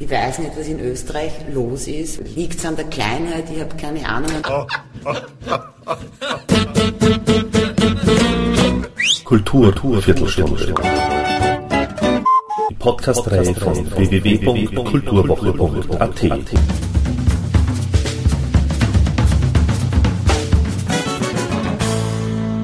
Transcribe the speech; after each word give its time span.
Ich 0.00 0.08
weiß 0.08 0.38
nicht, 0.38 0.56
was 0.56 0.68
in 0.68 0.78
Österreich 0.78 1.32
los 1.52 1.88
ist. 1.88 2.20
Liegt 2.36 2.60
es 2.60 2.64
an 2.64 2.76
der 2.76 2.84
Kleinheit? 2.84 3.46
Ich 3.52 3.60
habe 3.60 3.74
keine 3.76 4.08
Ahnung. 4.08 4.30
Kultur, 9.24 9.72
Kultur 9.72 10.00
Viertelstunde. 10.00 10.72
Die 12.70 12.74
Podcast-Reihe 12.76 13.52
von 13.56 13.90
www.kulturwoche.at. 13.90 16.24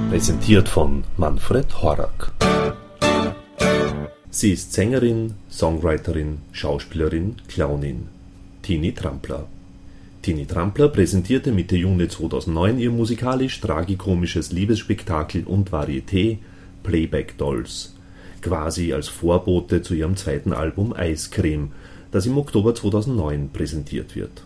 Präsentiert 0.08 0.68
von 0.68 1.02
Manfred 1.16 1.82
Horak. 1.82 2.30
Sie 4.36 4.50
ist 4.50 4.72
Sängerin, 4.72 5.34
Songwriterin, 5.48 6.38
Schauspielerin, 6.50 7.36
Clownin. 7.46 8.08
Tini 8.62 8.90
Trampler. 8.90 9.46
Tini 10.22 10.44
Trampler 10.44 10.88
präsentierte 10.88 11.52
Mitte 11.52 11.76
Juni 11.76 12.08
2009 12.08 12.80
ihr 12.80 12.90
musikalisch-tragikomisches 12.90 14.50
Liebesspektakel 14.50 15.44
und 15.44 15.70
Varieté 15.70 16.38
Playback 16.82 17.38
Dolls, 17.38 17.94
quasi 18.42 18.92
als 18.92 19.06
Vorbote 19.06 19.82
zu 19.82 19.94
ihrem 19.94 20.16
zweiten 20.16 20.52
Album 20.52 20.92
Eiscreme, 20.92 21.70
das 22.10 22.26
im 22.26 22.36
Oktober 22.36 22.74
2009 22.74 23.50
präsentiert 23.52 24.16
wird. 24.16 24.42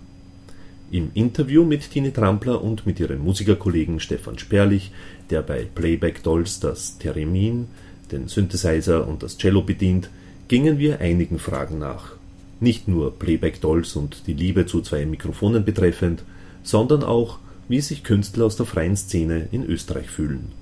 Im 0.91 1.13
Interview 1.15 1.65
mit 1.65 1.91
Tini 1.91 2.13
Trampler 2.13 2.63
und 2.63 2.85
mit 2.85 3.01
ihrem 3.01 3.21
Musikerkollegen 3.25 4.01
Stefan 4.01 4.39
Sperlich, 4.39 4.93
der 5.31 5.41
bei 5.41 5.67
Playback 5.75 6.23
Dolls 6.23 6.61
das 6.61 6.99
Theremin 6.99 7.69
den 8.13 8.29
Synthesizer 8.29 9.07
und 9.07 9.23
das 9.23 9.39
Cello 9.39 9.63
bedient, 9.63 10.11
gingen 10.49 10.79
wir 10.79 11.01
einigen 11.01 11.39
Fragen 11.39 11.79
nach. 11.79 12.13
Nicht 12.61 12.89
nur 12.89 13.19
Playback 13.19 13.61
Dolls 13.61 13.95
und 13.97 14.27
die 14.27 14.35
Liebe 14.35 14.67
zu 14.67 14.81
zwei 14.81 15.07
Mikrofonen 15.07 15.65
betreffend, 15.65 16.25
sondern 16.63 17.05
auch, 17.05 17.39
wie 17.69 17.81
sich 17.81 18.03
Künstler 18.03 18.47
aus 18.47 18.57
der 18.57 18.67
freien 18.67 18.97
Szene 18.97 19.49
in 19.53 19.65
Österreich 19.65 20.11
fühlen. 20.11 20.53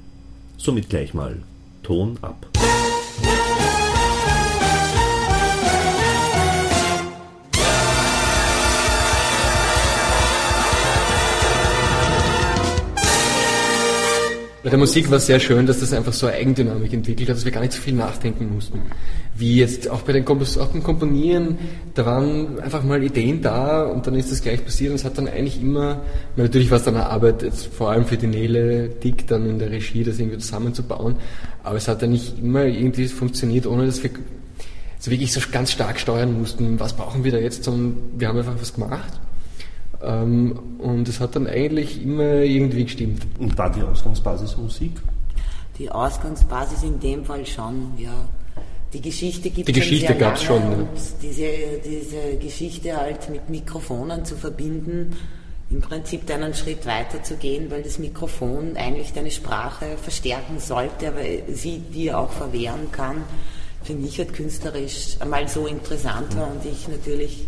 Somit 0.56 0.88
gleich 0.88 1.14
mal 1.14 1.36
Ton 1.82 2.18
ab. 2.20 2.46
Bei 14.66 14.70
der 14.70 14.80
Musik 14.80 15.08
war 15.12 15.18
es 15.18 15.26
sehr 15.26 15.38
schön, 15.38 15.64
dass 15.64 15.78
das 15.78 15.92
einfach 15.92 16.12
so 16.12 16.26
eine 16.26 16.38
Eigendynamik 16.38 16.92
entwickelt 16.92 17.28
hat, 17.28 17.36
dass 17.36 17.44
wir 17.44 17.52
gar 17.52 17.60
nicht 17.60 17.72
so 17.72 17.80
viel 17.80 17.94
nachdenken 17.94 18.52
mussten. 18.52 18.82
Wie 19.36 19.58
jetzt 19.58 19.88
auch 19.88 20.00
bei 20.00 20.12
den 20.12 20.24
Kompos 20.24 20.58
auch 20.58 20.66
beim 20.66 20.82
Komponieren, 20.82 21.56
da 21.94 22.04
waren 22.04 22.58
einfach 22.58 22.82
mal 22.82 23.00
Ideen 23.00 23.42
da 23.42 23.84
und 23.84 24.08
dann 24.08 24.16
ist 24.16 24.32
das 24.32 24.42
gleich 24.42 24.64
passiert 24.64 24.90
und 24.90 24.96
es 24.96 25.04
hat 25.04 25.18
dann 25.18 25.28
eigentlich 25.28 25.62
immer, 25.62 26.02
natürlich 26.34 26.68
war 26.72 26.78
es 26.78 26.82
dann 26.82 26.96
eine 26.96 27.06
Arbeit, 27.06 27.44
jetzt 27.44 27.66
vor 27.66 27.92
allem 27.92 28.06
für 28.06 28.16
die 28.16 28.26
Nele 28.26 28.88
Dick 28.88 29.28
dann 29.28 29.48
in 29.48 29.60
der 29.60 29.70
Regie, 29.70 30.02
das 30.02 30.18
irgendwie 30.18 30.38
zusammenzubauen, 30.38 31.14
aber 31.62 31.76
es 31.76 31.86
hat 31.86 32.02
dann 32.02 32.10
nicht 32.10 32.36
immer 32.40 32.64
irgendwie 32.64 33.06
funktioniert, 33.06 33.68
ohne 33.68 33.86
dass 33.86 34.02
wir 34.02 34.10
so 34.98 35.12
wirklich 35.12 35.32
so 35.32 35.40
ganz 35.52 35.70
stark 35.70 36.00
steuern 36.00 36.36
mussten, 36.36 36.80
was 36.80 36.94
brauchen 36.94 37.22
wir 37.22 37.30
da 37.30 37.38
jetzt, 37.38 37.62
sondern 37.62 37.98
wir 38.18 38.26
haben 38.26 38.38
einfach 38.38 38.56
was 38.60 38.74
gemacht 38.74 39.12
und 40.00 41.08
es 41.08 41.20
hat 41.20 41.36
dann 41.36 41.46
eigentlich 41.46 42.02
immer 42.02 42.40
irgendwie 42.40 42.84
gestimmt. 42.84 43.26
Und 43.38 43.56
war 43.56 43.70
die 43.72 43.82
Ausgangsbasis 43.82 44.56
Musik? 44.56 44.92
Die 45.78 45.90
Ausgangsbasis 45.90 46.82
in 46.82 47.00
dem 47.00 47.24
Fall 47.24 47.46
schon, 47.46 47.92
ja. 47.98 48.28
Die 48.92 49.00
Geschichte 49.00 49.50
gibt 49.50 49.68
es 49.68 49.74
Die 49.74 49.80
Geschichte 49.80 50.14
gab 50.14 50.36
es 50.36 50.42
schon. 50.42 50.62
Und 50.62 50.88
diese, 51.22 51.48
diese 51.84 52.36
Geschichte 52.40 52.96
halt 52.96 53.28
mit 53.30 53.48
Mikrofonen 53.50 54.24
zu 54.24 54.36
verbinden, 54.36 55.16
im 55.70 55.80
Prinzip 55.80 56.30
einen 56.30 56.54
Schritt 56.54 56.86
weiter 56.86 57.22
zu 57.22 57.36
gehen, 57.36 57.70
weil 57.70 57.82
das 57.82 57.98
Mikrofon 57.98 58.76
eigentlich 58.76 59.12
deine 59.12 59.30
Sprache 59.30 59.96
verstärken 60.00 60.60
sollte, 60.60 61.08
aber 61.08 61.22
sie 61.52 61.78
dir 61.78 62.18
auch 62.18 62.30
verwehren 62.30 62.92
kann. 62.92 63.24
Für 63.82 63.94
mich 63.94 64.18
halt 64.18 64.32
künstlerisch 64.32 65.16
einmal 65.20 65.48
so 65.48 65.66
interessant 65.66 66.36
war 66.36 66.50
und 66.50 66.64
ich 66.64 66.88
natürlich 66.88 67.46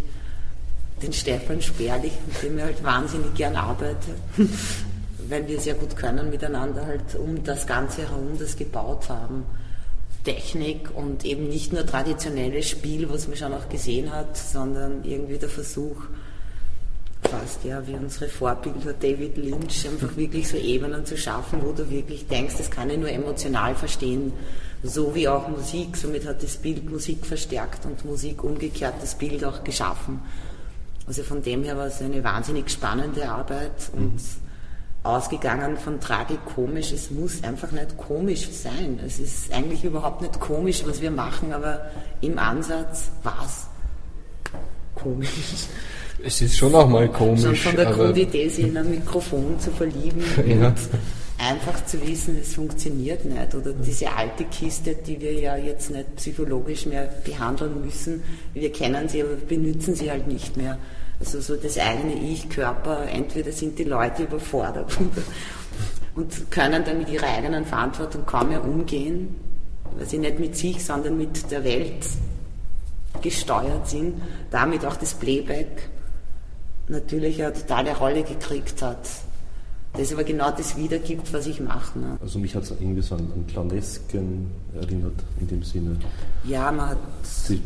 den 1.03 1.13
Stefan 1.13 1.61
Sperlich, 1.63 2.13
mit 2.27 2.43
dem 2.43 2.59
ich 2.59 2.65
halt 2.65 2.85
wahnsinnig 2.85 3.35
gern 3.35 3.57
arbeite, 3.57 4.15
weil 5.29 5.47
wir 5.47 5.61
sehr 5.61 5.75
gut 5.75 5.97
können 5.97 6.31
miteinander 6.31 6.87
halt 6.87 7.15
um 7.17 7.43
das 7.45 7.67
Ganze 7.67 8.03
herum 8.03 8.39
das 8.39 8.57
gebaut 8.57 9.09
haben. 9.09 9.45
Technik 10.25 10.91
und 10.95 11.25
eben 11.25 11.49
nicht 11.49 11.73
nur 11.73 11.87
traditionelles 11.87 12.69
Spiel, 12.69 13.09
was 13.09 13.29
man 13.29 13.37
schon 13.37 13.55
auch 13.55 13.69
gesehen 13.69 14.13
hat, 14.13 14.37
sondern 14.37 15.05
irgendwie 15.05 15.39
der 15.39 15.49
Versuch, 15.49 15.97
fast 17.23 17.65
ja 17.65 17.87
wie 17.87 17.95
unsere 17.95 18.29
Vorbilder 18.29 18.93
David 18.93 19.37
Lynch, 19.37 19.87
einfach 19.89 20.17
wirklich 20.17 20.49
so 20.49 20.57
Ebenen 20.57 21.05
zu 21.07 21.17
schaffen, 21.17 21.61
wo 21.63 21.73
du 21.73 21.89
wirklich 21.91 22.27
denkst, 22.27 22.57
das 22.59 22.71
kann 22.71 22.91
ich 22.91 22.99
nur 22.99 23.11
emotional 23.11 23.75
verstehen, 23.75 24.33
so 24.83 25.15
wie 25.15 25.29
auch 25.29 25.49
Musik. 25.49 25.97
Somit 25.97 26.27
hat 26.27 26.43
das 26.43 26.57
Bild 26.57 26.91
Musik 26.91 27.27
verstärkt 27.27 27.85
und 27.87 28.05
Musik 28.05 28.45
umgekehrt 28.45 28.95
das 29.01 29.17
Bild 29.17 29.45
auch 29.45 29.65
geschaffen. 29.65 30.21
Also 31.09 31.23
von 31.23 31.43
dem 31.43 31.65
her 31.65 31.79
war 31.79 31.87
es 31.87 32.03
eine 32.03 32.23
wahnsinnig 32.23 32.69
spannende 32.71 33.27
Arbeit 33.31 33.91
und 33.95 34.13
mhm. 34.13 34.21
ausgegangen 35.05 35.79
von 35.79 35.99
tragikomisch. 36.01 36.93
Es 36.93 37.11
muss 37.11 37.43
einfach 37.43 37.73
nicht 37.73 37.97
komisch 37.97 38.51
sein. 38.51 39.01
Es 39.05 39.19
ist 39.19 39.51
eigentlich 39.51 39.85
überhaupt 39.85 40.21
nicht 40.21 40.39
komisch, 40.39 40.83
was 40.87 41.01
wir 41.01 41.11
machen, 41.11 41.55
aber 41.55 41.91
im 42.21 42.39
Ansatz 42.39 43.11
war 43.23 43.43
es 43.43 43.67
komisch. 44.95 45.31
Es 46.23 46.43
ist 46.43 46.59
schon 46.59 46.75
auch 46.75 46.89
mal 46.89 47.09
komisch. 47.09 47.43
Schon 47.43 47.57
von 47.57 47.77
der 47.77 47.87
Grundidee, 47.87 48.49
sich 48.51 48.67
in 48.67 48.77
ein 48.77 48.91
Mikrofon 48.91 49.59
zu 49.59 49.71
verlieben. 49.71 50.23
ja 50.47 50.75
einfach 51.39 51.85
zu 51.87 52.05
wissen, 52.07 52.37
es 52.41 52.55
funktioniert 52.55 53.25
nicht. 53.25 53.55
Oder 53.55 53.73
diese 53.73 54.11
alte 54.13 54.45
Kiste, 54.45 54.95
die 54.95 55.21
wir 55.21 55.33
ja 55.33 55.57
jetzt 55.57 55.91
nicht 55.91 56.17
psychologisch 56.17 56.87
mehr 56.87 57.09
behandeln 57.25 57.85
müssen, 57.85 58.23
wir 58.55 58.73
kennen 58.73 59.09
sie, 59.09 59.23
aber 59.23 59.35
benutzen 59.35 59.95
sie 59.95 60.11
halt 60.11 60.27
nicht 60.27 60.57
mehr. 60.57 60.79
Also 61.21 61.41
so 61.41 61.57
das 61.57 61.79
eigene 61.79 62.15
Ich-Körper, 62.15 63.09
entweder 63.09 63.53
sind 63.53 63.79
die 63.79 63.85
Leute 63.85 64.25
überfordert 64.25 64.97
und 66.15 66.51
können 66.51 66.85
dann 66.85 66.99
mit 66.99 67.09
ihrer 67.09 67.27
eigenen 67.27 67.65
Verantwortung 67.65 68.25
kaum 68.27 68.49
mehr 68.49 68.63
umgehen, 68.63 69.35
weil 69.97 70.07
sie 70.07 70.19
nicht 70.19 70.39
mit 70.39 70.57
sich, 70.57 70.85
sondern 70.85 71.17
mit 71.17 71.51
der 71.51 71.65
Welt 71.65 72.07
gesteuert 73.21 73.89
sind, 73.89 74.21
damit 74.51 74.85
auch 74.85 74.97
das 74.97 75.15
Playback 75.15 75.89
natürlich 76.87 77.43
eine 77.43 77.53
totale 77.53 77.97
Rolle 77.97 78.23
gekriegt 78.23 78.81
hat 78.81 79.09
das 79.95 80.13
aber 80.13 80.25
genau 80.25 80.51
das 80.51 80.77
wiedergibt, 80.77 81.33
was 81.33 81.47
ich 81.47 81.61
mache. 81.61 81.99
Ne? 81.99 82.19
Also 82.21 82.39
mich 82.39 82.55
hat 82.55 82.65
es 82.65 82.71
irgendwie 82.71 83.03
so 83.03 83.15
an, 83.15 83.33
an 83.35 83.47
Clownesken 83.47 84.47
erinnert, 84.81 85.15
in 85.41 85.49
dem 85.49 85.63
Sinne. 85.63 85.97
Ja, 86.45 86.71
man 86.71 86.91
hat... 86.91 86.99
Die 87.49 87.61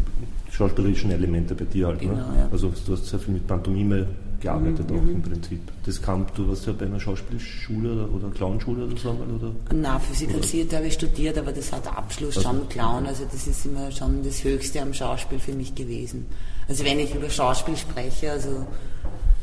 schauspielerischen 0.50 1.10
Elemente 1.10 1.54
bei 1.54 1.64
dir 1.64 1.88
halt. 1.88 2.02
Ne? 2.02 2.08
Genau, 2.08 2.30
ne? 2.30 2.38
ja. 2.38 2.48
Also 2.50 2.72
du 2.86 2.92
hast 2.92 3.06
sehr 3.06 3.18
viel 3.18 3.34
mit 3.34 3.46
Pantomime 3.46 4.06
gearbeitet 4.42 4.90
mhm, 4.90 4.96
auch 4.96 5.02
im 5.02 5.14
mhm. 5.14 5.22
Prinzip. 5.22 5.60
Das 5.84 6.02
kam, 6.02 6.26
du 6.34 6.48
warst 6.48 6.66
ja 6.66 6.72
bei 6.72 6.86
einer 6.86 7.00
Schauspielschule 7.00 7.92
oder, 7.92 8.12
oder 8.12 8.30
Clownschule 8.30 8.84
oder 8.84 8.96
so? 8.96 9.10
Oder? 9.10 9.52
Nein, 9.72 10.00
Physikalisiert 10.00 10.74
habe 10.74 10.86
ich 10.86 10.94
studiert, 10.94 11.38
aber 11.38 11.52
das 11.52 11.72
hat 11.72 11.86
Abschluss 11.86 12.36
also, 12.36 12.48
schon 12.48 12.68
Clown, 12.68 13.06
also 13.06 13.24
das 13.30 13.46
ist 13.46 13.64
immer 13.64 13.90
schon 13.90 14.22
das 14.22 14.42
Höchste 14.44 14.82
am 14.82 14.92
Schauspiel 14.92 15.38
für 15.38 15.52
mich 15.52 15.74
gewesen. 15.74 16.26
Also 16.68 16.84
wenn 16.84 16.98
ich 16.98 17.14
über 17.14 17.30
Schauspiel 17.30 17.76
spreche, 17.76 18.32
also 18.32 18.66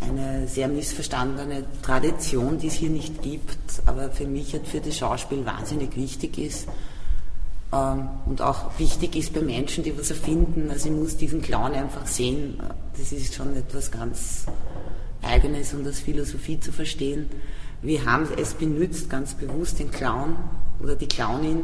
eine 0.02 0.48
sehr 0.48 0.68
missverstandene 0.68 1.66
Tradition, 1.82 2.58
die 2.58 2.68
es 2.68 2.74
hier 2.74 2.90
nicht 2.90 3.22
gibt, 3.22 3.60
aber 3.86 4.10
für 4.12 4.26
mich 4.26 4.54
halt 4.54 4.68
für 4.68 4.80
das 4.80 4.98
Schauspiel 4.98 5.46
wahnsinnig 5.46 5.96
wichtig 5.96 6.38
ist 6.38 6.68
ähm, 7.72 8.10
und 8.26 8.42
auch 8.42 8.78
wichtig 8.80 9.16
ist 9.16 9.34
bei 9.34 9.42
Menschen, 9.42 9.84
die 9.84 9.98
was 9.98 10.10
erfinden. 10.10 10.70
Also 10.72 10.90
ich 10.90 10.96
muss 10.96 11.18
diesen 11.18 11.42
Clown 11.42 11.74
einfach 11.74 12.06
sehen. 12.08 12.60
Das 12.98 13.12
ist 13.12 13.36
schon 13.36 13.56
etwas 13.56 13.92
ganz 13.92 14.46
Eigenes, 15.22 15.74
um 15.74 15.84
das 15.84 16.00
Philosophie 16.00 16.60
zu 16.60 16.72
verstehen. 16.72 17.30
Wir 17.81 18.06
haben 18.06 18.28
es 18.38 18.54
benutzt, 18.54 19.10
ganz 19.10 19.34
bewusst, 19.34 19.80
den 19.80 19.92
Clown 19.92 20.36
oder 20.81 20.95
die 20.95 21.07
Clownin, 21.07 21.63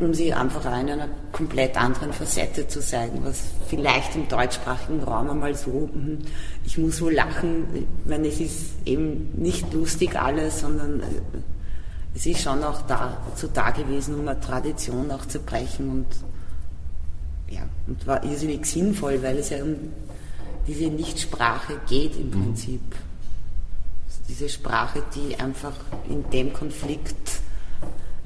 um 0.00 0.14
sie 0.14 0.32
einfach 0.32 0.64
in 0.64 0.90
einer 0.90 1.08
komplett 1.32 1.76
anderen 1.76 2.12
Facette 2.12 2.66
zu 2.68 2.80
zeigen, 2.80 3.20
was 3.24 3.42
vielleicht 3.68 4.14
im 4.14 4.28
deutschsprachigen 4.28 5.02
Raum 5.02 5.30
einmal 5.30 5.54
so, 5.54 5.88
mhm, 5.92 6.18
ich 6.64 6.78
muss 6.78 7.00
wohl 7.00 7.14
lachen, 7.14 7.66
ich 7.74 8.08
meine, 8.08 8.28
es 8.28 8.40
ist 8.40 8.74
eben 8.84 9.30
nicht 9.36 9.72
lustig 9.72 10.20
alles, 10.20 10.60
sondern 10.60 11.00
äh, 11.00 11.04
es 12.14 12.26
ist 12.26 12.42
schon 12.42 12.62
auch 12.62 12.82
dazu 12.82 13.48
da 13.52 13.70
gewesen, 13.70 14.14
um 14.14 14.28
eine 14.28 14.40
Tradition 14.40 15.10
auch 15.10 15.26
zu 15.26 15.40
brechen 15.40 15.90
und 15.90 16.06
ja, 17.50 17.62
und 17.86 18.06
war 18.06 18.24
irrsinnig 18.24 18.66
sinnvoll, 18.66 19.22
weil 19.22 19.38
es 19.38 19.50
ja 19.50 19.62
um 19.62 19.76
diese 20.66 20.84
Nichtsprache 20.84 21.80
geht 21.88 22.16
im 22.16 22.28
mhm. 22.28 22.30
Prinzip. 22.30 22.80
Diese 24.28 24.48
Sprache, 24.48 25.02
die 25.14 25.36
einfach 25.38 25.74
in 26.08 26.28
dem 26.30 26.52
Konflikt 26.52 27.40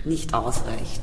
nicht 0.05 0.33
ausreicht. 0.33 1.03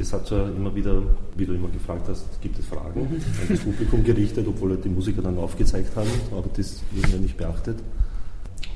Es 0.00 0.12
hat 0.12 0.30
ja 0.30 0.46
immer 0.48 0.74
wieder, 0.74 1.02
wie 1.36 1.44
du 1.44 1.54
immer 1.54 1.68
gefragt 1.68 2.08
hast, 2.08 2.40
gibt 2.40 2.58
es 2.58 2.66
Fragen 2.66 3.00
an 3.02 3.46
das 3.48 3.60
Publikum 3.60 4.04
gerichtet, 4.04 4.46
obwohl 4.46 4.76
die 4.76 4.88
Musiker 4.88 5.22
dann 5.22 5.38
aufgezeigt 5.38 5.94
haben, 5.96 6.10
aber 6.30 6.48
das 6.56 6.82
wurde 6.92 7.08
ja 7.08 7.18
nicht 7.18 7.36
beachtet. 7.36 7.78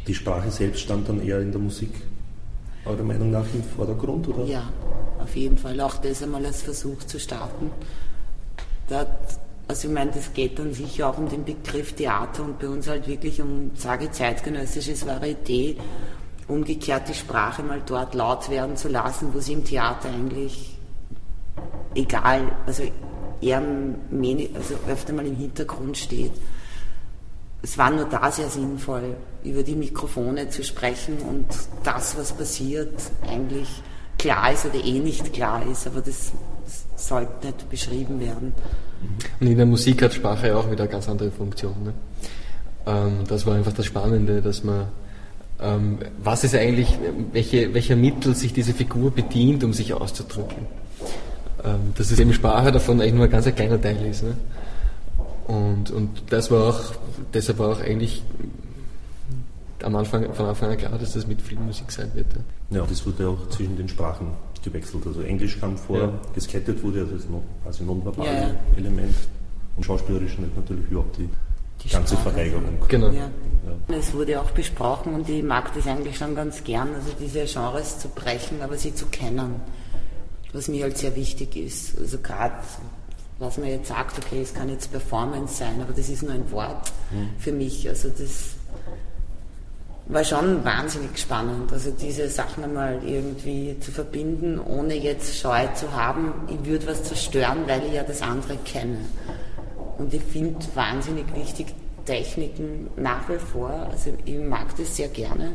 Die 0.06 0.14
Sprache 0.14 0.50
selbst 0.50 0.80
stand 0.80 1.08
dann 1.08 1.22
eher 1.22 1.40
in 1.40 1.52
der 1.52 1.60
Musik, 1.60 1.90
eurer 2.84 3.04
Meinung 3.04 3.30
nach, 3.30 3.46
im 3.54 3.62
Vordergrund, 3.62 4.26
oder? 4.28 4.44
Ja, 4.44 4.68
auf 5.22 5.36
jeden 5.36 5.56
Fall. 5.56 5.80
Auch 5.80 5.96
das 5.98 6.22
einmal 6.22 6.44
als 6.44 6.62
Versuch 6.62 7.04
zu 7.04 7.20
starten. 7.20 7.70
Da, 8.88 9.06
also 9.68 9.88
ich 9.88 9.94
meine, 9.94 10.10
das 10.10 10.32
geht 10.34 10.58
dann 10.58 10.74
sicher 10.74 11.08
auch 11.08 11.18
um 11.18 11.28
den 11.28 11.44
Begriff 11.44 11.92
Theater 11.92 12.42
und 12.42 12.58
bei 12.58 12.68
uns 12.68 12.88
halt 12.88 13.06
wirklich 13.06 13.40
um, 13.40 13.70
sage 13.74 14.10
zeitgenössisches 14.10 15.06
Varieté, 15.06 15.76
umgekehrt 16.48 17.08
die 17.08 17.14
Sprache 17.14 17.62
mal 17.62 17.80
dort 17.86 18.14
laut 18.14 18.50
werden 18.50 18.76
zu 18.76 18.88
lassen, 18.88 19.28
wo 19.32 19.38
sie 19.38 19.52
im 19.52 19.64
Theater 19.64 20.08
eigentlich 20.08 20.76
egal, 21.94 22.42
also 22.66 22.82
eher 23.40 23.62
also 24.54 24.74
öfter 24.88 25.12
mal 25.12 25.26
im 25.26 25.36
Hintergrund 25.36 25.96
steht. 25.96 26.32
Es 27.62 27.78
war 27.78 27.90
nur 27.90 28.06
da 28.06 28.30
sehr 28.30 28.48
sinnvoll, 28.48 29.16
über 29.44 29.62
die 29.62 29.74
Mikrofone 29.74 30.48
zu 30.48 30.64
sprechen 30.64 31.18
und 31.28 31.46
das, 31.84 32.16
was 32.16 32.32
passiert, 32.32 32.94
eigentlich 33.28 33.68
klar 34.18 34.52
ist 34.52 34.66
oder 34.66 34.84
eh 34.84 34.98
nicht 34.98 35.32
klar 35.32 35.64
ist, 35.70 35.86
aber 35.86 36.00
das 36.00 36.32
sollte 36.96 37.46
nicht 37.46 37.70
beschrieben 37.70 38.20
werden. 38.20 38.52
Und 39.40 39.46
in 39.46 39.56
der 39.56 39.66
Musik 39.66 40.02
hat 40.02 40.14
Sprache 40.14 40.56
auch 40.56 40.70
wieder 40.70 40.84
eine 40.84 40.92
ganz 40.92 41.08
andere 41.08 41.30
Funktion. 41.30 41.74
Ne? 41.84 41.94
Ähm, 42.86 43.24
das 43.28 43.46
war 43.46 43.54
einfach 43.54 43.72
das 43.72 43.86
Spannende, 43.86 44.42
dass 44.42 44.64
man 44.64 44.88
ähm, 45.60 45.98
was 46.22 46.44
ist 46.44 46.54
eigentlich, 46.54 46.98
welche, 47.32 47.72
welcher 47.72 47.96
Mittel 47.96 48.34
sich 48.34 48.52
diese 48.52 48.72
Figur 48.72 49.12
bedient, 49.12 49.62
um 49.62 49.72
sich 49.72 49.94
auszudrücken. 49.94 50.66
Ähm, 51.64 51.92
dass 51.96 52.10
es 52.10 52.18
eben 52.18 52.32
Sprache 52.32 52.72
davon 52.72 53.00
eigentlich 53.00 53.14
nur 53.14 53.24
ein 53.24 53.30
ganz 53.30 53.52
kleiner 53.54 53.80
Teil 53.80 54.04
ist. 54.06 54.22
Ne? 54.22 54.36
Und, 55.46 55.90
und 55.90 56.22
das 56.30 56.50
war 56.50 56.70
auch, 56.70 56.80
deshalb 57.32 57.58
war 57.58 57.70
auch 57.70 57.80
eigentlich 57.80 58.22
am 59.82 59.96
Anfang, 59.96 60.32
von 60.32 60.46
Anfang 60.46 60.70
an 60.70 60.76
klar, 60.76 60.98
dass 60.98 61.12
das 61.12 61.26
mit 61.26 61.40
Filmmusik 61.42 61.90
sein 61.90 62.10
wird. 62.14 62.26
Ja, 62.70 62.78
ja 62.78 62.86
das 62.86 63.04
wurde 63.06 63.28
auch 63.28 63.48
zwischen 63.50 63.76
den 63.76 63.88
Sprachen 63.88 64.28
gewechselt. 64.62 65.06
Also 65.06 65.22
Englisch 65.22 65.60
kam 65.60 65.76
vor, 65.76 65.98
ja. 65.98 66.12
geskettet 66.34 66.82
wurde, 66.82 67.00
also 67.00 67.16
das 67.16 67.28
noch 67.28 67.42
quasi 67.62 67.84
nonverbale 67.84 68.28
ja, 68.28 68.54
Element. 68.76 69.14
Und 69.76 69.84
schauspielerisch 69.84 70.36
natürlich 70.56 70.86
überhaupt 70.90 71.16
die 71.18 71.28
die 71.84 71.88
ganze 71.88 72.14
Sprache. 72.14 72.30
Verweigerung. 72.30 72.78
Genau. 72.88 73.08
Ja. 73.08 73.30
Ja. 73.88 73.96
Es 73.96 74.12
wurde 74.12 74.40
auch 74.40 74.50
besprochen 74.50 75.14
und 75.14 75.28
ich 75.28 75.42
mag 75.42 75.74
das 75.74 75.86
eigentlich 75.86 76.16
schon 76.16 76.34
ganz 76.34 76.62
gern, 76.64 76.94
also 76.94 77.10
diese 77.18 77.44
Genres 77.44 77.98
zu 77.98 78.08
brechen, 78.08 78.62
aber 78.62 78.76
sie 78.76 78.94
zu 78.94 79.06
kennen, 79.06 79.60
was 80.52 80.68
mir 80.68 80.84
halt 80.84 80.98
sehr 80.98 81.14
wichtig 81.16 81.56
ist. 81.56 81.98
Also 81.98 82.18
gerade, 82.18 82.54
was 83.38 83.58
man 83.58 83.68
jetzt 83.68 83.88
sagt, 83.88 84.18
okay, 84.18 84.42
es 84.42 84.54
kann 84.54 84.68
jetzt 84.68 84.90
Performance 84.90 85.56
sein, 85.56 85.80
aber 85.80 85.92
das 85.92 86.08
ist 86.08 86.22
nur 86.22 86.32
ein 86.32 86.50
Wort 86.50 86.92
mhm. 87.10 87.30
für 87.38 87.52
mich. 87.52 87.88
Also 87.88 88.08
das 88.08 88.50
war 90.06 90.24
schon 90.24 90.64
wahnsinnig 90.64 91.16
spannend, 91.18 91.72
also 91.72 91.90
diese 91.90 92.28
Sachen 92.28 92.64
einmal 92.64 93.00
irgendwie 93.04 93.76
zu 93.80 93.92
verbinden, 93.92 94.58
ohne 94.58 94.94
jetzt 94.94 95.36
Scheu 95.36 95.66
zu 95.74 95.92
haben, 95.92 96.32
ich 96.48 96.64
würde 96.66 96.88
was 96.88 97.04
zerstören, 97.04 97.58
weil 97.66 97.86
ich 97.86 97.94
ja 97.94 98.02
das 98.02 98.20
andere 98.20 98.56
kenne. 98.64 98.98
Und 99.98 100.12
ich 100.12 100.22
finde 100.22 100.58
wahnsinnig 100.74 101.26
wichtig 101.34 101.74
Techniken 102.04 102.90
nach 102.96 103.28
wie 103.28 103.38
vor. 103.38 103.70
Also 103.70 104.12
ich 104.24 104.38
mag 104.38 104.76
das 104.76 104.96
sehr 104.96 105.08
gerne. 105.08 105.52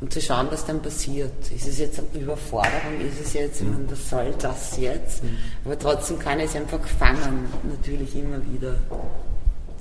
Und 0.00 0.12
zu 0.12 0.20
schauen, 0.20 0.46
was 0.50 0.64
dann 0.64 0.80
passiert. 0.80 1.50
Ist 1.54 1.68
es 1.68 1.78
jetzt 1.78 1.98
eine 1.98 2.22
Überforderung? 2.22 3.00
Ist 3.06 3.20
es 3.20 3.34
jetzt, 3.34 3.62
mhm. 3.62 3.86
was 3.90 4.08
soll 4.08 4.34
das 4.38 4.78
jetzt? 4.78 5.22
Mhm. 5.22 5.36
Aber 5.66 5.78
trotzdem 5.78 6.18
kann 6.18 6.40
ich 6.40 6.46
es 6.46 6.56
einfach 6.56 6.82
fangen, 6.86 7.46
natürlich 7.64 8.16
immer 8.16 8.38
wieder. 8.50 8.76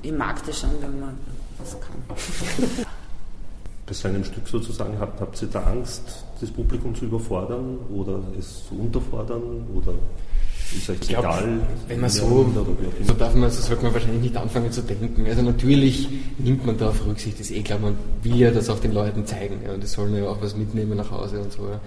Ich 0.01 0.12
mag 0.12 0.45
das 0.45 0.60
schon, 0.60 0.71
wenn 0.81 1.00
man 1.00 1.18
das 1.57 1.77
kann. 1.80 2.86
Bei 3.86 3.94
so 3.94 4.07
einem 4.07 4.24
Stück 4.24 4.48
sozusagen, 4.48 5.00
habt, 5.00 5.19
habt 5.21 5.42
ihr 5.42 5.48
da 5.48 5.63
Angst, 5.63 6.25
das 6.39 6.51
Publikum 6.51 6.94
zu 6.94 7.06
überfordern 7.06 7.77
oder 7.94 8.21
es 8.38 8.68
zu 8.68 8.75
unterfordern? 8.75 9.68
Oder 9.74 9.94
ist 10.74 10.89
euch 10.89 11.00
glaub, 11.00 11.24
egal. 11.24 11.60
Wenn 11.88 12.00
man 12.00 12.10
so, 12.10 12.50
so 13.06 13.13
darf 13.13 13.36
man, 13.36 13.50
so 13.50 13.62
sollte 13.62 13.83
man 13.83 13.94
wahrscheinlich 13.94 14.21
nicht 14.21 14.38
anfangen 14.38 14.71
zu 14.71 14.81
denken. 14.81 15.25
Also 15.27 15.42
natürlich 15.42 16.07
nimmt 16.38 16.66
man 16.66 16.77
da 16.77 16.89
auf 16.89 17.06
Rücksicht, 17.06 17.39
ist 17.39 17.51
eh 17.51 17.62
klar, 17.62 17.80
man 17.80 17.95
will 18.24 18.36
ja 18.36 18.51
das 18.51 18.69
auch 18.69 18.80
den 18.80 18.94
Leuten 18.94 19.25
zeigen. 19.25 19.60
Ja, 19.66 19.74
und 19.74 19.83
die 19.83 19.88
sollen 19.88 20.16
ja 20.16 20.27
auch 20.27 20.42
was 20.42 20.56
mitnehmen 20.56 20.98
nach 20.98 21.12
Hause 21.12 21.39
und 21.39 21.51
so. 21.51 21.63
Ja. 21.63 21.80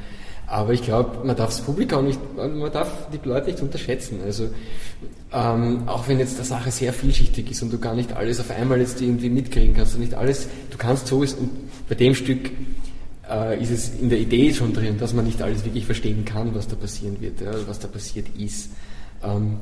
Aber 0.47 0.73
ich 0.73 0.83
glaube, 0.83 1.25
man 1.25 1.37
darf 1.37 1.51
das 1.51 1.61
Publikum 1.63 2.05
nicht, 2.05 2.21
man 2.37 2.73
darf 2.73 3.09
die 3.11 3.27
Leute 3.27 3.47
nicht 3.51 3.63
unterschätzen. 3.63 4.19
Also 4.25 4.51
ähm, 5.33 5.85
auch 5.87 6.09
wenn 6.09 6.19
jetzt 6.19 6.37
der 6.37 6.45
Sache 6.45 6.71
sehr 6.71 6.93
vielschichtig 6.93 7.51
ist 7.51 7.63
und 7.63 7.73
du 7.73 7.79
gar 7.79 7.95
nicht 7.95 8.13
alles 8.13 8.39
auf 8.39 8.51
einmal 8.51 8.81
jetzt 8.81 9.01
irgendwie 9.01 9.31
mitkriegen 9.31 9.75
kannst, 9.75 9.95
du 9.95 9.99
nicht 9.99 10.15
alles, 10.15 10.49
du 10.71 10.77
kannst 10.77 11.07
so 11.07 11.23
ist 11.23 11.39
und 11.39 11.51
bei 11.89 11.95
dem 11.95 12.15
Stück 12.15 12.51
ist 13.61 13.71
es 13.71 13.91
in 14.01 14.11
der 14.11 14.19
Idee 14.19 14.53
schon 14.53 14.73
drin, 14.73 14.99
dass 14.99 15.15
man 15.15 15.25
nicht 15.25 15.41
alles 15.43 15.65
wirklich 15.65 15.87
verstehen 15.87 16.25
kann, 16.25 16.55
was 16.55 16.69
da 16.69 16.77
passieren 16.77 17.21
wird, 17.21 17.41
ja, 17.41 17.53
was 17.67 17.79
da 17.79 17.89
passiert 17.89 18.27
ist. 18.39 18.71
Ähm, 19.23 19.59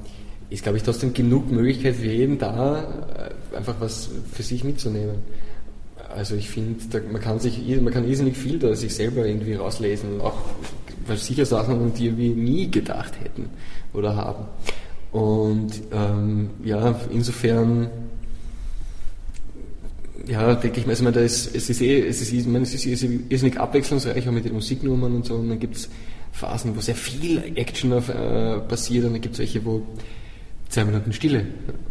ist, 0.48 0.64
glaube 0.64 0.78
ich, 0.78 0.84
trotzdem 0.84 1.14
genug 1.14 1.50
Möglichkeit 1.50 1.94
für 1.96 2.06
jeden 2.06 2.38
da, 2.38 3.30
äh, 3.52 3.56
einfach 3.56 3.76
was 3.78 4.10
für 4.32 4.42
sich 4.42 4.64
mitzunehmen. 4.64 5.16
Also 6.14 6.34
ich 6.34 6.50
finde, 6.50 6.80
man 7.12 7.20
kann 7.20 7.38
sich, 7.38 7.60
man 7.80 7.92
kann 7.92 8.08
irrsinnig 8.08 8.36
viel 8.36 8.58
da 8.58 8.74
sich 8.74 8.92
selber 8.94 9.24
irgendwie 9.26 9.54
rauslesen, 9.54 10.20
auch 10.20 10.38
sicher 11.14 11.46
Sachen, 11.46 11.94
die 11.94 12.16
wir 12.16 12.34
nie 12.34 12.70
gedacht 12.70 13.14
hätten 13.22 13.48
oder 13.92 14.16
haben. 14.16 14.46
Und 15.12 15.70
ähm, 15.92 16.50
ja, 16.64 16.98
insofern 17.12 17.90
ja, 20.30 20.54
denke 20.54 20.80
ich 20.80 20.86
mir, 20.86 20.92
also 20.92 21.10
da 21.10 21.20
ist, 21.20 21.54
es 21.54 21.68
ist 21.68 21.80
eh, 21.80 22.06
es 22.06 22.20
ist, 22.22 22.32
ich 22.32 22.46
meine, 22.46 22.62
es 22.62 22.74
ist 22.74 22.86
irrsinnig 22.86 23.58
abwechslungsreich, 23.58 24.28
auch 24.28 24.32
mit 24.32 24.44
den 24.44 24.54
Musiknummern 24.54 25.14
und 25.14 25.26
so, 25.26 25.34
und 25.34 25.48
dann 25.48 25.58
gibt 25.58 25.76
es 25.76 25.88
Phasen, 26.32 26.76
wo 26.76 26.80
sehr 26.80 26.94
viel 26.94 27.42
Action 27.56 27.92
auf, 27.92 28.08
äh, 28.08 28.60
passiert, 28.60 29.04
und 29.06 29.14
dann 29.14 29.20
gibt 29.20 29.34
es 29.34 29.40
welche, 29.40 29.64
wo 29.64 29.82
zwei 30.68 30.84
Minuten 30.84 31.12
Stille 31.12 31.46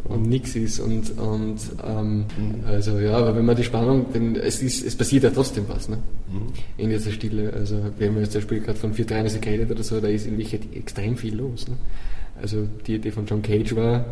und 0.05 0.23
nichts 0.29 0.55
ist 0.55 0.79
und, 0.79 1.17
und 1.19 1.59
ähm, 1.85 2.25
also 2.65 2.97
ja, 2.97 3.17
aber 3.17 3.35
wenn 3.35 3.43
man 3.43 3.57
die 3.57 3.65
Spannung, 3.65 4.05
denn 4.13 4.37
es 4.37 4.63
ist, 4.63 4.85
es 4.85 4.95
passiert 4.95 5.23
ja 5.23 5.31
trotzdem 5.31 5.65
was, 5.67 5.89
ne? 5.89 5.97
Mhm. 6.31 6.53
In 6.77 6.89
dieser 6.89 7.11
Stille. 7.11 7.51
Also 7.53 7.77
wir 7.97 8.07
haben 8.07 8.17
jetzt 8.19 8.31
zum 8.31 8.39
Beispiel 8.39 8.61
gerade 8.61 8.79
von 8.79 8.93
4.3 8.93 9.39
geredet 9.39 9.69
oder 9.69 9.83
so, 9.83 9.99
da 9.99 10.07
ist 10.07 10.25
in 10.25 10.37
Wirklichkeit 10.37 10.73
extrem 10.73 11.17
viel 11.17 11.35
los. 11.35 11.67
Ne? 11.67 11.75
Also 12.41 12.67
die 12.87 12.95
Idee 12.95 13.11
von 13.11 13.25
John 13.25 13.41
Cage 13.41 13.75
war, 13.75 14.05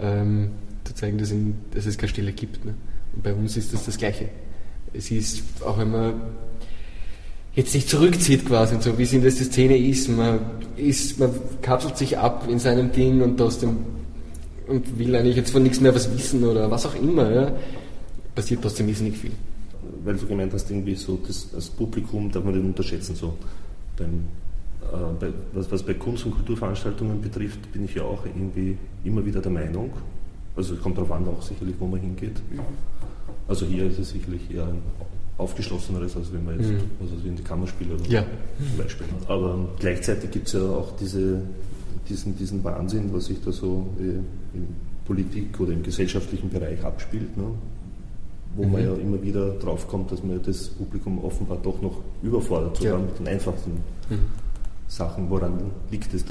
ähm, 0.00 0.50
zu 0.84 0.94
zeigen, 0.94 1.18
dass, 1.18 1.32
in, 1.32 1.56
dass 1.72 1.86
es 1.86 1.98
keine 1.98 2.10
Stille 2.10 2.32
gibt. 2.32 2.64
Ne? 2.64 2.74
Bei 3.22 3.32
uns 3.32 3.56
ist 3.56 3.72
das 3.72 3.84
das 3.84 3.96
Gleiche. 3.96 4.28
Es 4.92 5.10
ist, 5.10 5.42
auch 5.64 5.78
wenn 5.78 5.90
man 5.90 6.14
jetzt 7.54 7.72
sich 7.72 7.86
zurückzieht 7.86 8.46
quasi 8.46 8.74
und 8.74 8.82
so, 8.82 8.96
wie 8.98 9.02
es 9.02 9.12
in 9.12 9.22
der 9.22 9.30
Szene 9.30 9.76
ist, 9.76 10.08
man, 10.08 10.40
ist, 10.76 11.18
man 11.18 11.30
kapselt 11.62 11.96
sich 11.96 12.18
ab 12.18 12.46
in 12.48 12.58
seinem 12.58 12.92
Ding 12.92 13.22
und 13.22 13.36
trotzdem 13.36 13.76
und 14.66 14.98
will 14.98 15.14
eigentlich 15.14 15.36
jetzt 15.36 15.50
von 15.50 15.62
nichts 15.62 15.80
mehr 15.80 15.94
was 15.94 16.10
wissen 16.16 16.42
oder 16.44 16.70
was 16.70 16.86
auch 16.86 16.94
immer, 16.94 17.30
ja, 17.30 17.52
passiert 18.34 18.62
trotzdem 18.62 18.86
nicht 18.86 18.98
viel. 18.98 19.32
Weil 20.02 20.16
du 20.16 20.26
gemeint 20.26 20.52
hast, 20.52 20.70
irgendwie 20.70 20.94
so, 20.94 21.18
das, 21.26 21.50
das 21.50 21.68
Publikum 21.68 22.30
darf 22.30 22.44
man 22.44 22.54
nicht 22.54 22.64
unterschätzen, 22.64 23.14
so 23.14 23.34
beim 23.96 24.24
äh, 24.92 24.96
bei, 25.20 25.28
was, 25.52 25.70
was 25.70 25.82
bei 25.82 25.94
Kunst- 25.94 26.24
und 26.26 26.32
Kulturveranstaltungen 26.32 27.20
betrifft, 27.20 27.72
bin 27.72 27.84
ich 27.84 27.94
ja 27.94 28.02
auch 28.02 28.24
irgendwie 28.24 28.76
immer 29.04 29.24
wieder 29.24 29.40
der 29.40 29.52
Meinung, 29.52 29.92
also 30.56 30.74
es 30.74 30.80
kommt 30.80 30.96
darauf 30.96 31.12
an 31.12 31.26
auch 31.28 31.42
sicherlich, 31.42 31.74
wo 31.78 31.86
man 31.86 32.00
hingeht. 32.00 32.40
Mhm. 33.44 33.50
Also 33.50 33.66
hier 33.66 33.86
ist 33.86 33.98
es 33.98 34.10
sicherlich 34.10 34.50
eher 34.50 34.64
ein 34.64 34.82
aufgeschlosseneres, 35.36 36.16
als 36.16 36.32
wenn 36.32 36.44
man 36.44 36.58
jetzt 36.58 36.70
mhm. 36.70 36.90
also 37.00 37.14
in 37.26 37.36
die 37.36 37.42
Kammer 37.42 37.66
spielt 37.66 37.92
oder 37.92 38.04
ja. 38.08 38.24
zum 38.68 38.78
Beispiel. 38.78 39.06
Aber 39.26 39.68
gleichzeitig 39.78 40.30
gibt 40.30 40.46
es 40.46 40.52
ja 40.52 40.62
auch 40.62 40.96
diese, 40.96 41.42
diesen, 42.08 42.36
diesen 42.36 42.62
Wahnsinn, 42.62 43.12
was 43.12 43.26
sich 43.26 43.38
da 43.44 43.50
so 43.50 43.88
äh, 43.98 44.56
in 44.56 44.68
Politik 45.04 45.58
oder 45.58 45.72
im 45.72 45.82
gesellschaftlichen 45.82 46.50
Bereich 46.50 46.82
abspielt, 46.84 47.36
ne? 47.36 47.44
wo 48.56 48.64
mhm. 48.64 48.72
man 48.72 48.84
ja 48.84 48.94
immer 48.94 49.20
wieder 49.22 49.50
drauf 49.54 49.88
kommt, 49.88 50.12
dass 50.12 50.22
man 50.22 50.40
das 50.42 50.68
Publikum 50.68 51.22
offenbar 51.24 51.58
doch 51.62 51.82
noch 51.82 52.00
überfordert, 52.22 52.76
sogar 52.76 52.98
ja. 52.98 53.04
mit 53.04 53.18
den 53.18 53.28
einfachsten 53.28 53.72
mhm. 54.08 54.18
Sachen. 54.86 55.28
Woran 55.30 55.72
liegt 55.90 56.14
es? 56.14 56.24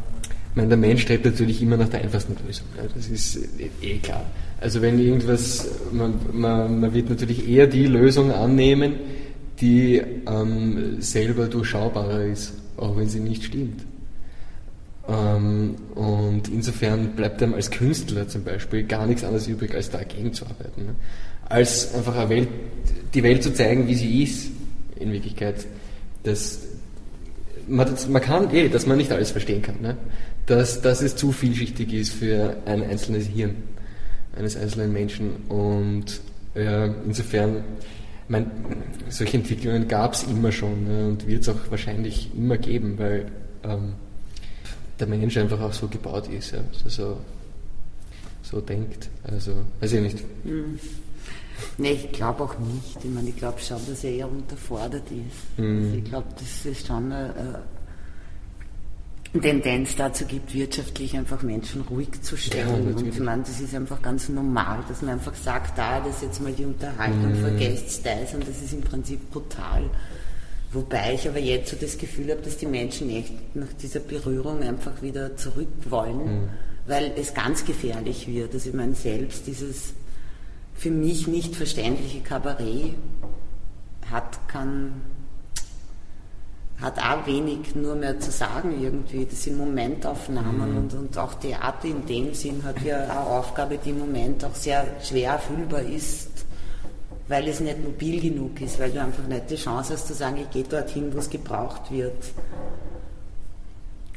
Ich 0.53 0.57
meine, 0.57 0.69
der 0.69 0.77
Mensch 0.77 1.01
strebt 1.01 1.25
natürlich 1.25 1.63
immer 1.63 1.77
nach 1.77 1.89
der 1.89 2.01
einfachsten 2.01 2.35
Lösung. 2.45 2.67
Das 2.93 3.07
ist 3.07 3.39
eh 3.81 3.97
klar. 3.97 4.23
Also 4.61 4.83
wenn 4.83 4.99
irgendwas, 4.99 5.67
man, 5.91 6.13
man, 6.31 6.79
man 6.79 6.93
wird 6.93 7.09
natürlich 7.09 7.49
eher 7.49 7.65
die 7.65 7.87
Lösung 7.87 8.31
annehmen, 8.31 8.97
die 9.59 9.99
ähm, 10.27 11.01
selber 11.01 11.47
durchschaubarer 11.47 12.25
ist, 12.25 12.53
auch 12.77 12.95
wenn 12.95 13.09
sie 13.09 13.19
nicht 13.19 13.45
stimmt. 13.45 13.81
Ähm, 15.09 15.73
und 15.95 16.49
insofern 16.49 17.15
bleibt 17.15 17.41
einem 17.41 17.55
als 17.55 17.71
Künstler 17.71 18.27
zum 18.27 18.43
Beispiel 18.43 18.83
gar 18.83 19.07
nichts 19.07 19.23
anderes 19.23 19.47
übrig, 19.47 19.73
als 19.73 19.89
dagegen 19.89 20.33
zu 20.33 20.45
arbeiten. 20.45 20.85
Ne? 20.85 20.95
Als 21.49 21.95
einfach 21.95 22.29
Welt, 22.29 22.47
die 23.15 23.23
Welt 23.23 23.41
zu 23.41 23.55
zeigen, 23.55 23.87
wie 23.87 23.95
sie 23.95 24.21
ist, 24.21 24.51
in 24.99 25.11
Wirklichkeit. 25.11 25.65
Das, 26.21 26.59
man, 27.67 27.93
man, 28.09 28.21
kann 28.21 28.53
eh, 28.53 28.69
dass 28.69 28.85
man 28.85 28.97
nicht 28.97 29.11
alles 29.11 29.31
verstehen 29.31 29.61
kann. 29.61 29.81
Ne? 29.81 29.97
Dass, 30.45 30.81
dass 30.81 31.01
es 31.01 31.15
zu 31.15 31.31
vielschichtig 31.31 31.93
ist 31.93 32.13
für 32.13 32.57
ein 32.65 32.83
einzelnes 32.83 33.27
Hirn 33.27 33.55
eines 34.35 34.55
einzelnen 34.55 34.91
Menschen. 34.91 35.35
Und 35.47 36.21
ja, 36.55 36.85
insofern, 37.05 37.63
mein, 38.27 38.49
solche 39.09 39.37
Entwicklungen 39.37 39.87
gab 39.87 40.13
es 40.13 40.23
immer 40.23 40.51
schon 40.51 40.85
ne? 40.85 41.07
und 41.07 41.27
wird 41.27 41.43
es 41.43 41.49
auch 41.49 41.69
wahrscheinlich 41.69 42.31
immer 42.35 42.57
geben, 42.57 42.97
weil 42.97 43.27
ähm, 43.63 43.93
der 44.99 45.07
Mensch 45.07 45.37
einfach 45.37 45.59
auch 45.59 45.73
so 45.73 45.87
gebaut 45.87 46.29
ist, 46.29 46.51
ja? 46.51 46.59
also, 46.83 47.17
so 48.41 48.61
denkt. 48.61 49.09
Also, 49.23 49.53
weiß 49.79 49.93
ich 49.93 50.01
nicht. 50.01 50.45
Mhm. 50.45 50.79
Nee, 51.77 51.91
ich 51.91 52.11
glaube 52.11 52.43
auch 52.43 52.57
nicht. 52.59 53.03
Ich 53.03 53.09
meine, 53.09 53.29
ich 53.29 53.35
glaube 53.35 53.59
schon, 53.59 53.79
dass 53.87 54.03
er 54.03 54.11
eher 54.11 54.31
unterfordert 54.31 55.03
ist. 55.11 55.59
Mhm. 55.59 55.83
Also 55.83 55.97
ich 55.97 56.03
glaube, 56.03 56.27
dass 56.33 56.65
es 56.65 56.85
schon 56.85 57.11
eine, 57.11 57.33
eine 59.33 59.41
Tendenz 59.41 59.95
dazu 59.95 60.25
gibt, 60.25 60.53
wirtschaftlich 60.53 61.17
einfach 61.17 61.41
Menschen 61.41 61.81
ruhig 61.81 62.21
zu 62.21 62.37
stellen. 62.37 62.89
Ja, 62.89 62.95
und 62.95 63.07
ich 63.07 63.19
meine, 63.19 63.41
das 63.41 63.59
ist 63.59 63.73
einfach 63.73 64.01
ganz 64.01 64.29
normal, 64.29 64.83
dass 64.87 65.01
man 65.01 65.15
einfach 65.15 65.33
sagt, 65.35 65.77
da, 65.77 65.99
das 65.99 66.17
ist 66.17 66.23
jetzt 66.23 66.41
mal 66.41 66.51
die 66.51 66.65
Unterhaltung, 66.65 67.31
mhm. 67.31 67.41
vergesst 67.41 68.05
das 68.05 68.33
und 68.35 68.47
das 68.47 68.61
ist 68.61 68.73
im 68.73 68.81
Prinzip 68.81 69.31
brutal. 69.31 69.89
Wobei 70.71 71.13
ich 71.13 71.27
aber 71.27 71.39
jetzt 71.39 71.69
so 71.69 71.77
das 71.79 71.97
Gefühl 71.97 72.31
habe, 72.31 72.41
dass 72.41 72.57
die 72.57 72.65
Menschen 72.65 73.09
echt 73.09 73.55
nach 73.55 73.71
dieser 73.81 73.99
Berührung 73.99 74.61
einfach 74.61 75.01
wieder 75.01 75.35
zurück 75.35 75.67
wollen, 75.89 76.41
mhm. 76.41 76.49
weil 76.87 77.11
es 77.15 77.33
ganz 77.33 77.65
gefährlich 77.65 78.27
wird. 78.27 78.53
Also 78.53 78.69
ich 78.69 78.75
meine, 78.75 78.95
selbst 78.95 79.45
dieses 79.47 79.93
für 80.73 80.91
mich 80.91 81.27
nicht 81.27 81.55
verständliche 81.55 82.21
Kabarett 82.21 82.95
hat, 84.11 84.47
kann, 84.47 85.01
hat 86.81 86.99
auch 86.99 87.25
wenig 87.25 87.75
nur 87.75 87.95
mehr 87.95 88.19
zu 88.19 88.31
sagen 88.31 88.81
irgendwie. 88.81 89.25
Das 89.25 89.43
sind 89.43 89.57
Momentaufnahmen 89.57 90.71
mhm. 90.71 90.77
und, 90.77 90.93
und 90.93 91.17
auch 91.17 91.35
Theater 91.35 91.87
in 91.87 92.05
dem 92.05 92.33
Sinn 92.33 92.63
hat 92.63 92.81
ja 92.83 93.03
eine 93.03 93.19
Aufgabe, 93.19 93.77
die 93.77 93.91
im 93.91 93.99
Moment 93.99 94.43
auch 94.43 94.55
sehr 94.55 94.85
schwer 95.01 95.33
erfüllbar 95.33 95.81
ist, 95.81 96.29
weil 97.27 97.47
es 97.47 97.59
nicht 97.59 97.83
mobil 97.83 98.19
genug 98.19 98.59
ist, 98.61 98.79
weil 98.79 98.91
du 98.91 99.01
einfach 99.01 99.25
nicht 99.27 99.49
die 99.49 99.55
Chance 99.55 99.93
hast 99.93 100.07
zu 100.07 100.13
sagen, 100.13 100.37
ich 100.37 100.49
gehe 100.49 100.63
dorthin, 100.63 101.13
wo 101.13 101.19
es 101.19 101.29
gebraucht 101.29 101.91
wird. 101.91 102.33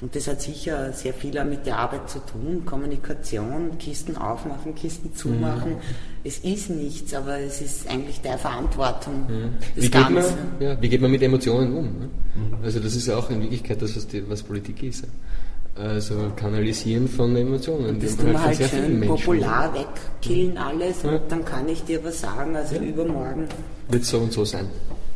Und 0.03 0.15
das 0.15 0.29
hat 0.29 0.43
sicher 0.43 0.93
sehr 0.93 1.15
viel 1.15 1.43
mit 1.45 1.65
der 1.65 1.79
Arbeit 1.79 2.11
zu 2.11 2.19
tun. 2.19 2.65
Kommunikation, 2.67 3.79
Kisten 3.79 4.17
aufmachen, 4.19 4.75
Kisten 4.75 5.15
zumachen. 5.15 5.73
Mhm. 5.73 5.81
Es 6.23 6.39
ist 6.41 6.69
nichts, 6.69 7.15
aber 7.15 7.39
es 7.39 7.63
ist 7.63 7.89
eigentlich 7.89 8.21
der 8.21 8.37
Verantwortung. 8.37 9.27
Mhm. 9.27 9.53
Wie, 9.75 9.89
geht 9.89 10.11
man, 10.11 10.25
ja, 10.61 10.81
wie 10.83 10.89
geht 10.91 11.01
man 11.01 11.11
mit 11.11 11.23
Emotionen 11.23 11.75
um? 11.75 11.85
Ne? 11.85 12.11
Mhm. 12.35 12.63
Also 12.63 12.79
das 12.79 12.95
ist 12.95 13.07
ja 13.07 13.17
auch 13.17 13.31
in 13.31 13.41
Wirklichkeit 13.41 13.81
das, 13.81 13.97
was, 13.97 14.07
die, 14.07 14.29
was 14.29 14.43
Politik 14.43 14.83
ist. 14.83 15.05
Also 15.75 16.33
Kanalisieren 16.37 17.09
von 17.09 17.35
Emotionen. 17.35 17.87
Und 17.87 18.03
das 18.03 18.17
tun 18.17 18.33
wir 18.33 18.43
halt 18.43 18.57
schön 18.57 19.01
popular 19.01 19.73
wegkillen 19.73 20.59
alles 20.59 21.03
ja. 21.03 21.11
und 21.11 21.23
dann 21.31 21.45
kann 21.45 21.69
ich 21.69 21.85
dir 21.85 22.05
was 22.05 22.21
sagen, 22.21 22.55
also 22.55 22.75
ja. 22.77 22.83
übermorgen. 22.83 23.47
Wird 23.89 24.05
so 24.05 24.19
und 24.19 24.33
so 24.33 24.45
sein. 24.45 24.69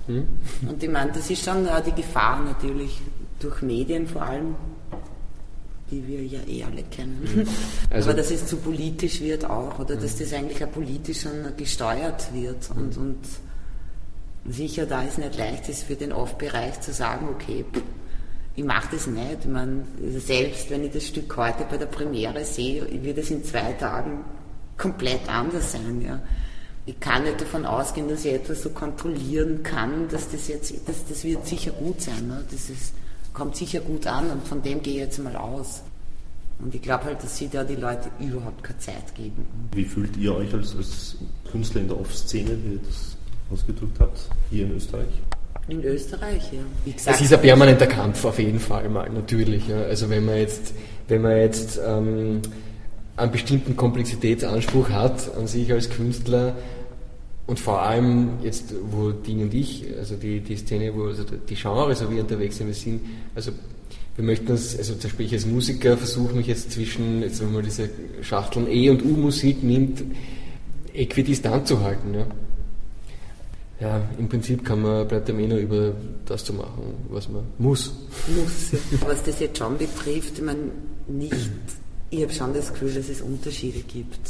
Mhm. 0.06 0.26
Und 0.68 0.82
ich 0.82 0.90
meine, 0.90 1.12
das 1.12 1.30
ist 1.30 1.44
schon 1.44 1.68
auch 1.68 1.80
die 1.80 1.92
Gefahr 1.92 2.42
natürlich 2.42 3.00
durch 3.40 3.62
Medien 3.62 4.06
vor 4.06 4.22
allem, 4.22 4.54
die 5.90 6.06
wir 6.06 6.24
ja 6.24 6.40
eh 6.46 6.62
alle 6.64 6.84
kennen. 6.84 7.28
Mhm. 7.34 7.46
Also 7.90 8.10
Aber 8.10 8.18
dass 8.18 8.30
es 8.30 8.46
zu 8.46 8.56
politisch 8.56 9.20
wird 9.20 9.44
auch, 9.44 9.78
oder 9.78 9.96
dass 9.96 10.14
mhm. 10.14 10.18
das 10.20 10.32
eigentlich 10.32 10.64
auch 10.64 10.70
politisch 10.70 11.26
gesteuert 11.56 12.32
wird. 12.32 12.70
Und, 12.70 12.96
und 12.96 13.18
sicher, 14.48 14.86
da 14.86 15.04
es 15.04 15.18
nicht 15.18 15.36
leicht 15.36 15.68
ist 15.68 15.84
für 15.84 15.96
den 15.96 16.12
Off-Bereich 16.12 16.80
zu 16.80 16.92
sagen, 16.92 17.28
okay, 17.28 17.64
ich 18.56 18.64
mache 18.64 18.88
das 18.92 19.06
nicht. 19.06 19.38
Ich 19.42 19.50
meine, 19.50 19.84
selbst 20.18 20.70
wenn 20.70 20.84
ich 20.84 20.92
das 20.92 21.06
Stück 21.06 21.36
heute 21.36 21.64
bei 21.68 21.76
der 21.76 21.86
Premiere 21.86 22.44
sehe, 22.44 22.86
wird 23.02 23.18
es 23.18 23.30
in 23.30 23.44
zwei 23.44 23.72
Tagen 23.72 24.24
komplett 24.76 25.28
anders 25.28 25.72
sein. 25.72 26.02
Ja. 26.02 26.20
Ich 26.86 26.98
kann 26.98 27.24
nicht 27.24 27.40
davon 27.40 27.66
ausgehen, 27.66 28.08
dass 28.08 28.24
ich 28.24 28.32
etwas 28.32 28.62
so 28.62 28.70
kontrollieren 28.70 29.62
kann, 29.62 30.08
dass 30.08 30.30
das 30.30 30.48
jetzt, 30.48 30.72
das, 30.86 31.06
das 31.08 31.24
wird 31.24 31.46
sicher 31.46 31.72
gut 31.72 32.00
sein. 32.00 32.26
Ne? 32.26 32.44
Das 32.50 32.70
ist, 32.70 32.94
kommt 33.32 33.56
sicher 33.56 33.80
gut 33.80 34.06
an 34.06 34.30
und 34.30 34.46
von 34.46 34.62
dem 34.62 34.82
gehe 34.82 34.94
ich 34.94 35.00
jetzt 35.00 35.18
mal 35.18 35.36
aus. 35.36 35.82
Und 36.58 36.74
ich 36.74 36.82
glaube 36.82 37.04
halt, 37.04 37.22
dass 37.22 37.38
sie 37.38 37.48
da 37.48 37.64
die 37.64 37.76
Leute 37.76 38.10
überhaupt 38.18 38.62
keine 38.62 38.78
Zeit 38.78 39.14
geben. 39.14 39.46
Wie 39.72 39.84
fühlt 39.84 40.16
ihr 40.16 40.34
euch 40.34 40.52
als, 40.52 40.76
als 40.76 41.16
Künstler 41.50 41.80
in 41.80 41.88
der 41.88 41.98
Off-Szene, 41.98 42.50
wie 42.64 42.74
ihr 42.74 42.80
das 42.86 43.16
ausgedrückt 43.50 43.98
habt, 43.98 44.20
hier 44.50 44.66
in 44.66 44.76
Österreich? 44.76 45.08
In 45.68 45.82
Österreich, 45.84 46.52
ja. 46.52 46.92
Es 47.06 47.20
ist 47.20 47.32
ein 47.32 47.40
permanenter 47.40 47.86
Kampf 47.86 48.24
auf 48.24 48.38
jeden 48.38 48.58
Fall 48.58 48.88
mal, 48.88 49.08
natürlich. 49.08 49.68
Ja. 49.68 49.82
Also 49.82 50.10
wenn 50.10 50.24
man 50.24 50.36
jetzt, 50.36 50.74
wenn 51.08 51.22
man 51.22 51.36
jetzt 51.36 51.80
ähm, 51.84 52.42
einen 53.16 53.32
bestimmten 53.32 53.76
Komplexitätsanspruch 53.76 54.90
hat 54.90 55.34
an 55.36 55.46
sich 55.46 55.72
als 55.72 55.88
Künstler, 55.88 56.56
und 57.50 57.58
vor 57.58 57.82
allem 57.82 58.38
jetzt, 58.44 58.72
wo 58.92 59.10
Ding 59.10 59.42
und 59.42 59.52
ich, 59.52 59.84
also 59.98 60.14
die, 60.14 60.38
die 60.38 60.54
Szene, 60.54 60.94
wo 60.94 61.06
also 61.06 61.24
die 61.24 61.56
Genre, 61.56 61.92
so 61.96 62.08
wie 62.08 62.20
unterwegs 62.20 62.58
sind, 62.58 62.68
wir 62.68 62.74
sind, 62.74 63.00
also 63.34 63.50
wir 64.14 64.24
möchten 64.24 64.46
das, 64.46 64.78
also 64.78 64.92
zum 64.92 65.02
Beispiel 65.02 65.26
ich 65.26 65.32
als 65.32 65.46
Musiker 65.46 65.96
versuche 65.96 66.32
mich 66.32 66.46
jetzt 66.46 66.70
zwischen, 66.70 67.22
jetzt 67.22 67.40
wenn 67.40 67.52
man 67.52 67.64
diese 67.64 67.90
Schachteln 68.22 68.68
E 68.70 68.88
und 68.88 69.04
U-Musik 69.04 69.64
nimmt, 69.64 70.00
äquidistant 70.94 71.66
zu 71.66 71.80
halten. 71.80 72.14
Ja. 72.14 72.26
ja, 73.80 74.02
im 74.16 74.28
Prinzip 74.28 74.64
kann 74.64 74.82
man, 74.82 75.08
bleibt 75.08 75.28
einem 75.28 75.40
eh 75.40 75.48
nur 75.48 75.58
über 75.58 75.92
das 76.26 76.44
zu 76.44 76.52
machen, 76.52 76.84
was 77.08 77.28
man 77.28 77.42
muss. 77.58 77.92
Muss, 78.28 78.70
ja. 78.70 78.78
Was 79.08 79.24
das 79.24 79.40
jetzt 79.40 79.58
schon 79.58 79.76
betrifft, 79.76 80.38
ich 80.38 80.44
meine, 80.44 80.70
nicht, 81.08 81.34
ich 82.10 82.22
habe 82.22 82.32
schon 82.32 82.54
das 82.54 82.72
Gefühl, 82.72 82.94
dass 82.94 83.08
es 83.08 83.20
Unterschiede 83.20 83.80
gibt. 83.80 84.20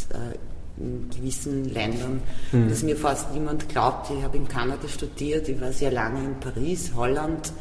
In 0.81 1.11
gewissen 1.15 1.67
Ländern, 1.73 2.23
mhm. 2.53 2.69
dass 2.69 2.83
mir 2.83 2.97
fast 2.97 3.33
niemand 3.33 3.69
glaubt. 3.69 4.11
Ich 4.11 4.23
habe 4.23 4.37
in 4.39 4.49
Kanada 4.49 4.89
studiert, 4.89 5.49
ich 5.49 5.61
war 5.61 5.73
sehr 5.73 5.93
lange 5.93 6.25
in 6.25 6.41
Paris, 6.41 6.93
Holland 6.97 7.53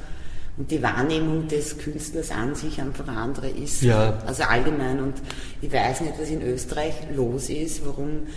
und 0.60 0.70
die 0.70 0.84
Wahrnehmung 0.84 1.48
des 1.48 1.78
Künstlers 1.78 2.32
an 2.32 2.54
sich 2.54 2.82
einfach 2.82 3.08
andere 3.08 3.50
ist. 3.50 3.82
Ja. 3.82 4.22
Also 4.28 4.44
allgemein. 4.44 5.00
Und 5.00 5.14
ich 5.62 5.72
weiß 5.72 6.02
nicht, 6.02 6.14
was 6.20 6.30
in 6.30 6.42
Österreich 6.42 6.94
los 7.16 7.50
ist, 7.50 7.86
warum 7.86 8.28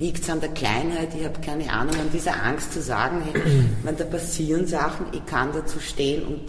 liegt 0.00 0.22
es 0.22 0.30
an 0.30 0.40
der 0.40 0.50
Kleinheit, 0.50 1.08
ich 1.18 1.24
habe 1.24 1.38
keine 1.44 1.70
Ahnung, 1.70 1.96
an 1.96 2.08
dieser 2.12 2.42
Angst 2.42 2.72
zu 2.72 2.80
sagen, 2.80 3.22
hey, 3.30 3.42
man, 3.84 3.96
da 3.96 4.04
passieren 4.04 4.66
Sachen, 4.66 5.06
ich 5.12 5.26
kann 5.26 5.50
dazu 5.52 5.80
stehen 5.80 6.24
und 6.24 6.40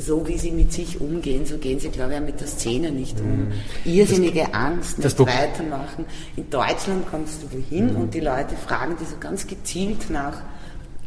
so 0.00 0.28
wie 0.28 0.38
sie 0.38 0.52
mit 0.52 0.72
sich 0.72 1.00
umgehen, 1.00 1.44
so 1.44 1.56
gehen 1.56 1.80
sie, 1.80 1.88
glaube 1.88 2.12
ich, 2.12 2.20
auch 2.20 2.24
mit 2.24 2.38
der 2.38 2.46
Szene 2.46 2.92
nicht 2.92 3.18
um. 3.20 3.48
Mhm. 3.48 3.52
Irrsinnige 3.84 4.40
das, 4.40 4.54
Angst, 4.54 4.98
nicht 4.98 5.18
weitermachen. 5.18 6.04
In 6.36 6.48
Deutschland 6.50 7.10
kommst 7.10 7.42
du 7.42 7.56
wohin 7.56 7.94
mhm. 7.94 7.96
und 7.96 8.14
die 8.14 8.20
Leute 8.20 8.54
fragen 8.54 8.96
dich 8.96 9.08
so 9.08 9.16
ganz 9.18 9.46
gezielt 9.46 10.10
nach 10.10 10.42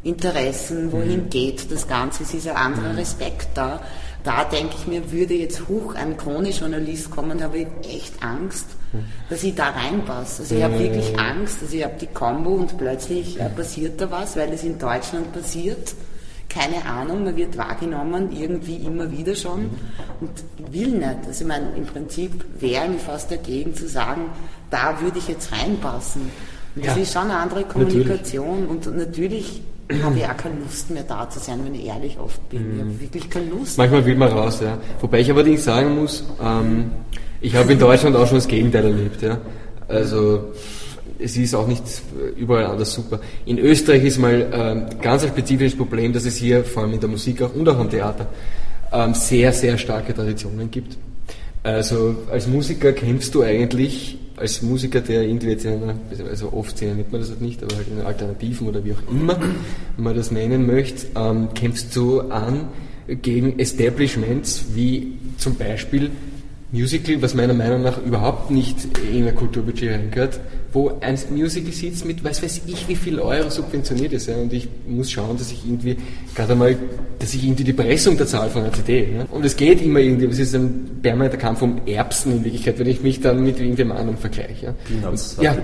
Interessen, 0.04 0.92
wohin 0.92 1.26
mhm. 1.26 1.30
geht 1.30 1.72
das 1.72 1.88
Ganze, 1.88 2.24
es 2.24 2.34
ist 2.34 2.48
ein 2.48 2.56
anderer 2.56 2.94
mhm. 2.94 3.00
Respekt 3.00 3.50
da. 3.54 3.82
Da 4.24 4.44
denke 4.44 4.76
ich 4.78 4.88
mir, 4.88 5.12
würde 5.12 5.34
jetzt 5.34 5.68
hoch 5.68 5.96
ein 5.96 6.16
Krone-Journalist 6.16 7.10
kommen, 7.10 7.44
habe 7.44 7.60
ich 7.60 7.68
echt 7.90 8.22
Angst, 8.22 8.68
dass 9.30 9.44
ich 9.44 9.56
da 9.56 9.70
reinpasse. 9.70 10.44
Also 10.44 10.56
ich 10.56 10.64
habe 10.64 10.78
wirklich 10.78 11.18
Angst, 11.18 11.58
also 11.62 11.76
ich 11.76 11.84
habe 11.84 11.96
die 12.00 12.08
Combo 12.08 12.52
und 12.52 12.78
plötzlich 12.78 13.40
äh, 13.40 13.50
passiert 13.50 14.00
da 14.00 14.12
was, 14.12 14.36
weil 14.36 14.54
es 14.54 14.64
in 14.64 14.78
Deutschland 14.78 15.32
passiert. 15.34 15.96
Keine 16.50 16.86
Ahnung, 16.86 17.24
man 17.24 17.36
wird 17.36 17.58
wahrgenommen, 17.58 18.32
irgendwie 18.32 18.76
immer 18.76 19.10
wieder 19.12 19.36
schon 19.36 19.70
und 20.20 20.32
will 20.72 20.90
nicht. 20.90 21.26
Also 21.26 21.44
ich 21.44 21.48
meine, 21.48 21.74
im 21.76 21.86
Prinzip 21.86 22.44
wäre 22.60 22.90
mir 22.90 23.00
fast 23.00 23.32
dagegen 23.32 23.74
zu 23.74 23.88
sagen, 23.88 24.26
da 24.70 25.00
würde 25.02 25.18
ich 25.18 25.30
jetzt 25.30 25.52
reinpassen. 25.52 26.30
Und 26.76 26.86
das 26.86 26.96
ja, 26.96 27.02
ist 27.02 27.14
schon 27.14 27.24
eine 27.24 27.38
andere 27.38 27.64
Kommunikation 27.64 28.68
natürlich. 28.68 28.88
und 28.88 28.98
natürlich 28.98 29.62
habe 30.04 30.16
auch 30.30 30.38
keine 30.38 30.60
Lust 30.60 30.90
mehr 30.90 31.04
da 31.04 31.30
zu 31.30 31.40
sein, 31.40 31.60
wenn 31.64 31.76
ich 31.76 31.86
ehrlich 31.86 32.20
oft 32.20 32.50
bin. 32.50 32.74
Ich 32.74 32.80
habe 32.80 32.90
mhm. 32.90 33.02
wirklich 33.02 33.30
keine 33.30 33.46
Lust. 33.46 33.78
Manchmal 33.78 34.06
will 34.06 34.16
man 34.16 34.30
raus, 34.30 34.60
ja. 34.62 34.78
Wobei 35.00 35.20
ich 35.20 35.32
allerdings 35.32 35.64
sagen 35.64 35.96
muss, 35.96 36.24
ähm, 36.42 36.92
ich 37.42 37.56
habe 37.56 37.74
in 37.74 37.80
Deutschland 37.80 38.16
auch 38.16 38.28
schon 38.28 38.38
das 38.38 38.48
Gegenteil 38.48 38.86
erlebt. 38.86 39.22
Ja. 39.22 39.40
Also 39.88 40.52
es 41.20 41.38
ist 41.38 41.54
auch 41.54 41.68
nicht 41.68 41.84
überall 42.38 42.66
anders 42.66 42.94
super. 42.94 43.20
In 43.46 43.58
Österreich 43.60 44.04
ist 44.04 44.18
mal 44.18 44.50
ähm, 44.54 44.86
ganz 45.02 45.24
ein 45.24 45.30
spezifisches 45.30 45.78
Problem, 45.78 46.14
dass 46.14 46.26
es 46.26 46.36
hier 46.36 46.64
vor 46.64 46.84
allem 46.84 46.94
in 46.94 47.00
der 47.00 47.10
Musik 47.10 47.42
auch 47.42 47.54
und 47.54 47.68
auch 47.68 47.78
am 47.78 47.90
Theater 47.90 48.28
ähm, 48.92 49.14
sehr, 49.14 49.54
sehr 49.54 49.78
starke 49.78 50.14
Traditionen 50.14 50.70
gibt. 50.72 50.98
Also 51.64 52.16
als 52.32 52.48
Musiker 52.48 52.92
kämpfst 52.92 53.36
du 53.36 53.44
eigentlich, 53.44 54.18
als 54.42 54.62
Musiker, 54.62 55.00
der 55.02 55.24
irgendwie 55.24 55.50
jetzt 55.50 55.66
in 55.66 55.84
einer, 55.84 55.96
also 56.30 56.52
oft 56.52 56.82
nennt 56.82 57.12
man 57.12 57.22
das 57.22 57.30
halt 57.30 57.42
nicht, 57.42 57.64
aber 57.64 57.76
halt 57.76 57.88
in 57.88 58.02
Alternativen 58.02 58.68
oder 58.68 58.84
wie 58.84 58.94
auch 58.94 59.12
immer 59.12 59.40
man 59.98 60.16
das 60.16 60.32
nennen 60.32 60.66
möchte, 60.66 61.08
ähm, 61.16 61.54
kämpfst 61.54 61.96
du 61.96 62.22
an 62.22 62.68
gegen 63.08 63.60
Establishments 63.60 64.66
wie 64.74 65.14
zum 65.38 65.56
Beispiel 65.56 66.12
Musical, 66.72 67.22
was 67.22 67.34
meiner 67.34 67.54
Meinung 67.54 67.82
nach 67.82 68.02
überhaupt 68.02 68.50
nicht 68.52 68.78
in 69.14 69.28
ein 69.28 69.36
Kulturbudget 69.36 69.92
reingehört, 69.92 70.40
wo 70.74 70.92
ein 71.02 71.18
Musical 71.32 71.72
sitzt 71.72 72.06
mit 72.06 72.24
weiß 72.24 72.42
weiß 72.42 72.62
ich 72.66 72.88
wie 72.88 72.96
viel 72.96 73.20
Euro 73.20 73.50
subventioniert 73.50 74.14
ist. 74.14 74.28
Ja, 74.28 74.36
und 74.38 74.54
ich 74.54 74.68
muss 74.88 75.12
schauen, 75.12 75.38
dass 75.38 75.52
ich 75.52 75.66
irgendwie 75.66 75.98
gerade 76.36 76.54
einmal, 76.54 76.78
dass 77.20 77.34
ich 77.34 77.44
irgendwie 77.44 77.64
die 77.64 77.74
Pressung 77.74 78.18
der 78.18 78.28
Zahl 78.28 78.50
von 78.50 78.64
einer 78.64 78.74
CD. 78.74 79.14
Ja. 79.16 79.26
Und 79.32 79.46
es 79.46 79.56
geht 79.56 79.82
immer 79.82 80.00
irgendwie, 80.00 80.26
es 80.26 80.40
ist 80.40 80.56
ein 80.56 81.00
permanenter 81.02 81.38
Kampf 81.38 81.62
um 81.62 81.82
Erbsen 81.86 82.34
in 82.34 82.44
Wirklichkeit, 82.44 82.80
wenn 82.80 82.88
ich 82.88 83.02
mich 83.02 83.20
dann 83.20 83.44
mit 83.44 83.60
irgendjemand 83.60 84.00
anderem 84.00 84.18
vergleiche. 84.18 84.68
Ja. 84.68 84.74
Peanuts, 84.86 85.38
ja. 85.42 85.56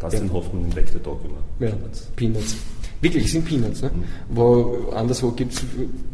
Dustin 0.00 0.26
ja. 0.26 0.32
Hoffmann 0.32 0.64
in 0.64 0.70
Back 0.70 0.88
the 0.92 0.98
Dog 0.98 1.20
immer. 1.24 1.68
Ja. 1.68 1.74
Peanuts. 1.74 2.08
Peanuts. 2.16 2.56
Wirklich, 3.00 3.26
es 3.26 3.32
sind 3.32 3.44
Peanuts. 3.44 3.82
Ne? 3.82 3.90
Mhm. 3.94 4.04
Wo 4.36 4.90
anderswo 4.94 5.30
gibt 5.32 5.52
es 5.52 5.62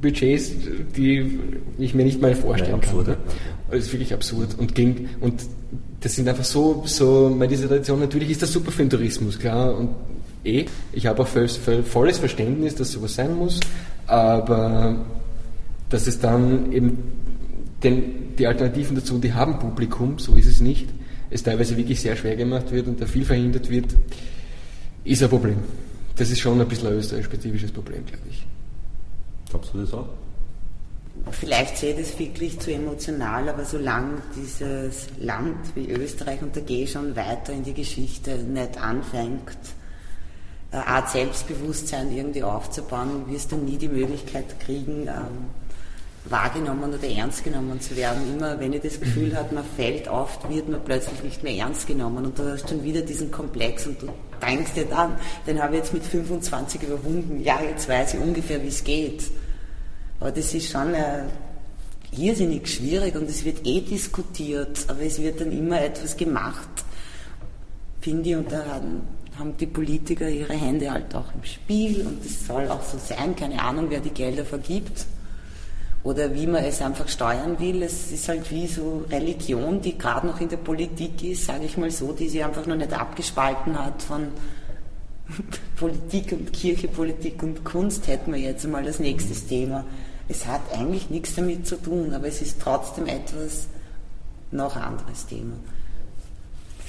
Budgets, 0.02 0.50
die 0.96 1.38
ich 1.78 1.94
mir 1.94 2.04
nicht 2.04 2.20
mal 2.20 2.34
vorstellen 2.34 2.80
Nein, 2.80 2.80
kann. 2.80 3.06
Ne? 3.06 3.16
Das 3.70 3.80
ist 3.80 3.92
wirklich 3.92 4.12
absurd. 4.12 4.56
Und, 4.58 4.74
ging, 4.74 5.08
und 5.20 5.44
das 6.00 6.14
sind 6.14 6.28
einfach 6.28 6.44
so, 6.44 6.82
so 6.86 7.28
meine 7.30 7.48
Dissertation, 7.48 8.00
natürlich 8.00 8.30
ist 8.30 8.42
das 8.42 8.52
super 8.52 8.72
für 8.72 8.82
den 8.82 8.90
Tourismus, 8.90 9.38
klar. 9.38 9.76
Und 9.76 9.90
eh, 10.44 10.64
ich 10.92 11.06
habe 11.06 11.22
auch 11.22 11.28
volles, 11.28 11.58
volles 11.84 12.18
Verständnis, 12.18 12.74
dass 12.74 12.92
sowas 12.92 13.14
sein 13.14 13.34
muss, 13.34 13.60
aber 14.06 15.04
dass 15.90 16.06
es 16.06 16.18
dann 16.18 16.72
eben, 16.72 16.98
denn 17.82 18.36
die 18.38 18.46
Alternativen 18.46 18.96
dazu, 18.96 19.18
die 19.18 19.34
haben 19.34 19.58
Publikum, 19.58 20.18
so 20.18 20.34
ist 20.36 20.46
es 20.46 20.60
nicht, 20.60 20.88
es 21.28 21.42
teilweise 21.42 21.76
wirklich 21.76 22.00
sehr 22.00 22.16
schwer 22.16 22.36
gemacht 22.36 22.72
wird 22.72 22.88
und 22.88 23.00
da 23.00 23.06
viel 23.06 23.24
verhindert 23.24 23.68
wird, 23.68 23.94
ist 25.04 25.22
ein 25.22 25.28
Problem. 25.28 25.58
Das 26.16 26.30
ist 26.30 26.40
schon 26.40 26.60
ein 26.60 26.68
bisschen 26.68 26.88
ein 26.88 26.94
österreich-spezifisches 26.94 27.72
Problem, 27.72 28.04
glaube 28.06 28.24
ich. 28.28 28.46
Glaubst 29.50 29.74
du 29.74 29.78
das 29.78 29.92
auch? 29.92 30.08
Vielleicht 31.30 31.76
sehe 31.76 31.94
ich 31.94 32.08
das 32.08 32.18
wirklich 32.18 32.58
zu 32.60 32.72
emotional, 32.72 33.48
aber 33.48 33.64
solange 33.64 34.22
dieses 34.36 35.08
Land 35.18 35.74
wie 35.74 35.90
Österreich, 35.90 36.42
und 36.42 36.56
da 36.56 36.60
gehe 36.60 36.84
ich 36.84 36.92
schon 36.92 37.14
weiter 37.16 37.52
in 37.52 37.62
die 37.62 37.74
Geschichte, 37.74 38.36
nicht 38.38 38.80
anfängt, 38.80 39.58
eine 40.72 40.86
Art 40.86 41.10
Selbstbewusstsein 41.10 42.16
irgendwie 42.16 42.42
aufzubauen, 42.42 43.24
wirst 43.28 43.52
du 43.52 43.56
nie 43.56 43.76
die 43.76 43.88
Möglichkeit 43.88 44.60
kriegen, 44.60 45.08
ähm, 45.08 45.50
wahrgenommen 46.26 46.92
oder 46.94 47.08
ernst 47.08 47.44
genommen 47.44 47.80
zu 47.80 47.96
werden. 47.96 48.36
Immer 48.36 48.60
wenn 48.60 48.72
ich 48.72 48.82
das 48.82 49.00
Gefühl 49.00 49.36
habe, 49.36 49.54
man 49.54 49.64
fällt 49.76 50.06
oft, 50.08 50.48
wird 50.50 50.68
man 50.68 50.84
plötzlich 50.84 51.22
nicht 51.22 51.42
mehr 51.42 51.54
ernst 51.56 51.86
genommen 51.86 52.26
und 52.26 52.38
du 52.38 52.44
hast 52.52 52.68
schon 52.68 52.84
wieder 52.84 53.00
diesen 53.00 53.30
Komplex 53.30 53.86
und 53.86 54.02
du 54.02 54.08
denkst 54.46 54.72
dir 54.74 54.84
dann, 54.84 55.16
den 55.46 55.62
habe 55.62 55.74
ich 55.74 55.80
jetzt 55.80 55.94
mit 55.94 56.04
25 56.04 56.82
überwunden, 56.82 57.40
ja, 57.42 57.60
jetzt 57.62 57.88
weiß 57.88 58.14
ich 58.14 58.20
ungefähr, 58.20 58.62
wie 58.62 58.68
es 58.68 58.84
geht. 58.84 59.24
Aber 60.20 60.30
das 60.30 60.52
ist 60.52 60.70
schon 60.70 60.94
äh, 60.94 61.24
irrsinnig 62.16 62.68
schwierig 62.68 63.16
und 63.16 63.28
es 63.28 63.44
wird 63.44 63.66
eh 63.66 63.80
diskutiert, 63.80 64.84
aber 64.88 65.02
es 65.02 65.20
wird 65.20 65.40
dann 65.40 65.52
immer 65.52 65.80
etwas 65.80 66.16
gemacht, 66.16 66.68
finde 68.00 68.30
ich, 68.30 68.36
und 68.36 68.52
da 68.52 68.64
haben, 68.66 69.02
haben 69.38 69.56
die 69.56 69.66
Politiker 69.66 70.28
ihre 70.28 70.54
Hände 70.54 70.90
halt 70.90 71.14
auch 71.14 71.34
im 71.34 71.44
Spiel 71.44 72.06
und 72.06 72.24
das 72.24 72.46
soll 72.46 72.68
auch 72.68 72.82
so 72.82 72.98
sein, 72.98 73.34
keine 73.36 73.62
Ahnung, 73.62 73.86
wer 73.88 74.00
die 74.00 74.10
Gelder 74.10 74.44
vergibt 74.44 75.06
oder 76.02 76.34
wie 76.34 76.46
man 76.46 76.64
es 76.64 76.80
einfach 76.80 77.08
steuern 77.08 77.58
will. 77.58 77.82
Es 77.82 78.10
ist 78.10 78.28
halt 78.28 78.50
wie 78.50 78.66
so 78.66 79.04
Religion, 79.10 79.80
die 79.80 79.98
gerade 79.98 80.26
noch 80.26 80.40
in 80.40 80.48
der 80.48 80.56
Politik 80.56 81.22
ist, 81.22 81.46
sage 81.46 81.66
ich 81.66 81.76
mal 81.76 81.90
so, 81.90 82.12
die 82.12 82.28
sich 82.28 82.44
einfach 82.44 82.66
noch 82.66 82.76
nicht 82.76 82.92
abgespalten 82.92 83.78
hat 83.78 84.02
von 84.02 84.28
Politik 85.76 86.32
und 86.32 86.52
Kirche, 86.52 86.88
Politik 86.88 87.42
und 87.42 87.64
Kunst 87.64 88.08
hätten 88.08 88.32
wir 88.32 88.40
jetzt 88.40 88.64
einmal 88.64 88.84
das 88.84 88.98
nächste 88.98 89.34
Thema. 89.34 89.84
Es 90.30 90.46
hat 90.46 90.60
eigentlich 90.72 91.10
nichts 91.10 91.34
damit 91.34 91.66
zu 91.66 91.76
tun, 91.76 92.14
aber 92.14 92.28
es 92.28 92.40
ist 92.40 92.60
trotzdem 92.60 93.06
etwas 93.06 93.66
noch 94.52 94.76
anderes 94.76 95.26
Thema 95.26 95.56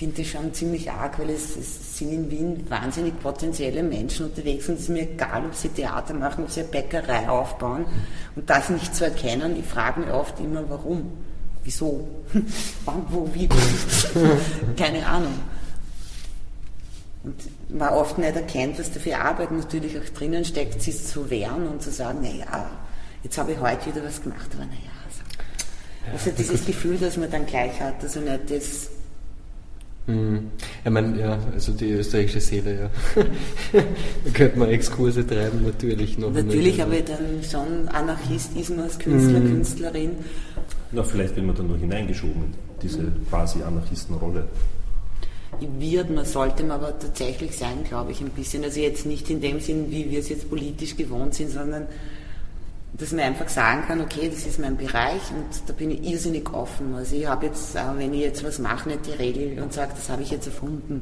finde 0.02 0.24
ich 0.24 0.32
schon 0.32 0.52
ziemlich 0.52 0.90
arg, 0.90 1.20
weil 1.20 1.30
es, 1.30 1.56
es, 1.56 1.96
sind 1.96 2.12
in 2.12 2.32
Wien 2.32 2.66
wahnsinnig 2.68 3.20
potenzielle 3.20 3.84
Menschen 3.84 4.26
unterwegs 4.26 4.68
und 4.68 4.74
es 4.74 4.82
ist 4.82 4.90
mir 4.90 5.04
egal, 5.04 5.46
ob 5.46 5.54
sie 5.54 5.70
Theater 5.70 6.16
machen, 6.16 6.44
ob 6.44 6.50
sie 6.50 6.62
eine 6.62 6.70
Bäckerei 6.70 7.30
aufbauen 7.30 7.86
und 8.36 8.50
das 8.50 8.72
nicht 8.72 8.96
zu 8.96 9.06
erkennen. 9.06 9.56
Ich 9.60 9.66
frage 9.68 10.00
mich 10.00 10.10
oft 10.10 10.40
immer, 10.40 10.68
warum, 10.68 11.12
wieso, 11.64 12.08
wann, 12.86 13.06
wo, 13.12 13.30
wie, 13.32 13.48
keine 14.76 15.06
Ahnung. 15.06 15.36
Und 17.24 17.36
man 17.70 17.90
oft 17.90 18.18
nicht 18.18 18.36
erkennt, 18.36 18.80
was 18.80 18.92
da 18.92 19.00
für 19.00 19.20
Arbeit 19.20 19.52
natürlich 19.52 19.96
auch 20.00 20.10
drinnen 20.18 20.44
steckt, 20.46 20.82
sich 20.82 21.06
zu 21.06 21.30
wehren 21.30 21.68
und 21.68 21.84
zu 21.84 21.92
sagen, 21.92 22.24
naja, 22.24 22.72
jetzt 23.24 23.38
habe 23.38 23.54
ich 23.54 23.60
heute 23.60 23.88
wieder 23.88 24.04
was 24.06 24.22
gemacht, 24.22 24.50
aber 24.54 24.66
naja. 24.66 24.92
Also, 26.06 26.30
also 26.30 26.32
dieses 26.38 26.66
Gefühl, 26.66 26.98
dass 26.98 27.18
man 27.18 27.30
dann 27.30 27.46
gleich 27.46 27.80
hat, 27.80 28.02
also 28.02 28.20
nicht 28.20 28.50
das 28.50 28.90
Mhm. 30.08 30.52
Ich 30.84 30.92
meine, 30.92 31.20
ja, 31.20 31.40
also 31.54 31.74
die 31.74 31.92
österreichische 31.92 32.42
Seele, 32.42 32.76
ja. 32.76 32.90
da 34.26 34.32
könnte 34.34 34.58
man 34.58 34.70
Exkurse 34.70 35.26
treiben, 35.26 35.64
natürlich 35.64 36.18
noch. 36.18 36.32
Natürlich, 36.32 36.82
aber 36.82 37.00
dann 37.02 37.44
schon 37.50 37.88
Anarchismus, 37.90 38.98
Künstler, 38.98 39.40
mhm. 39.40 39.48
Künstlerin. 39.48 40.12
Na, 40.92 41.04
vielleicht 41.04 41.36
wird 41.36 41.46
man 41.46 41.56
dann 41.56 41.68
nur 41.68 41.78
hineingeschoben, 41.78 42.46
diese 42.82 43.04
mhm. 43.04 43.28
quasi 43.30 43.62
Anarchistenrolle. 43.62 44.48
Wird, 45.60 46.10
man 46.10 46.26
sollte 46.26 46.64
man 46.64 46.80
aber 46.80 46.98
tatsächlich 46.98 47.56
sein, 47.56 47.84
glaube 47.88 48.12
ich, 48.12 48.22
ein 48.22 48.30
bisschen. 48.30 48.64
Also 48.64 48.80
jetzt 48.80 49.06
nicht 49.06 49.30
in 49.30 49.42
dem 49.42 49.60
Sinn, 49.60 49.92
wie 49.92 50.10
wir 50.10 50.20
es 50.20 50.30
jetzt 50.30 50.50
politisch 50.50 50.96
gewohnt 50.96 51.36
sind, 51.36 51.52
sondern 51.52 51.88
dass 52.94 53.12
man 53.12 53.22
einfach 53.22 53.50
sagen 53.50 53.84
kann, 53.88 54.02
okay, 54.02 54.30
das 54.30 54.46
ist 54.46 54.60
mein 54.60 54.78
Bereich 54.78 55.22
und 55.32 55.48
da 55.68 55.74
bin 55.74 55.92
ich 55.92 56.04
irrsinnig 56.04 56.54
offen. 56.54 56.94
Also 56.94 57.16
ich 57.16 57.26
habe 57.26 57.48
jetzt, 57.48 57.76
wenn 57.76 58.14
ich 58.14 58.22
jetzt 58.22 58.44
was 58.44 58.60
mache, 58.60 58.90
nicht 58.90 59.06
die 59.06 59.12
Regel 59.12 59.62
und 59.62 59.74
sage, 59.74 59.94
das 59.96 60.10
habe 60.10 60.22
ich 60.24 60.32
jetzt 60.32 60.48
erfunden 60.48 61.02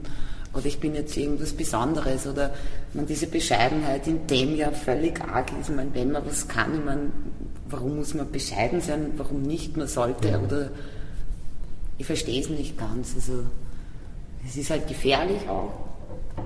oder 0.54 0.66
ich 0.66 0.80
bin 0.80 0.96
jetzt 0.96 1.16
irgendwas 1.18 1.54
Besonderes 1.54 2.28
oder 2.28 2.54
man 2.94 3.06
diese 3.06 3.28
Bescheidenheit 3.28 4.08
in 4.08 4.28
dem 4.28 4.56
ja 4.56 4.72
völlig 4.72 5.22
arg 5.22 5.52
ist. 5.60 5.70
Ich 5.70 5.76
meine, 5.76 5.94
wenn 5.94 6.12
man 6.12 6.26
was 6.26 6.48
kann, 6.48 6.76
ich 6.76 6.84
meine, 6.84 7.12
warum 7.70 7.98
muss 7.98 8.14
man 8.14 8.32
bescheiden 8.32 8.82
sein, 8.82 9.14
warum 9.18 9.42
nicht, 9.42 9.78
man 9.78 9.88
sollte 9.88 10.30
ja. 10.30 10.40
oder 10.40 10.72
ich 11.98 12.06
verstehe 12.06 12.42
es 12.42 12.50
nicht 12.50 12.78
ganz. 12.78 13.14
Also 13.16 13.44
es 14.48 14.58
ist 14.58 14.70
halt 14.70 14.88
gefährlich 14.88 15.48
auch. 15.50 15.74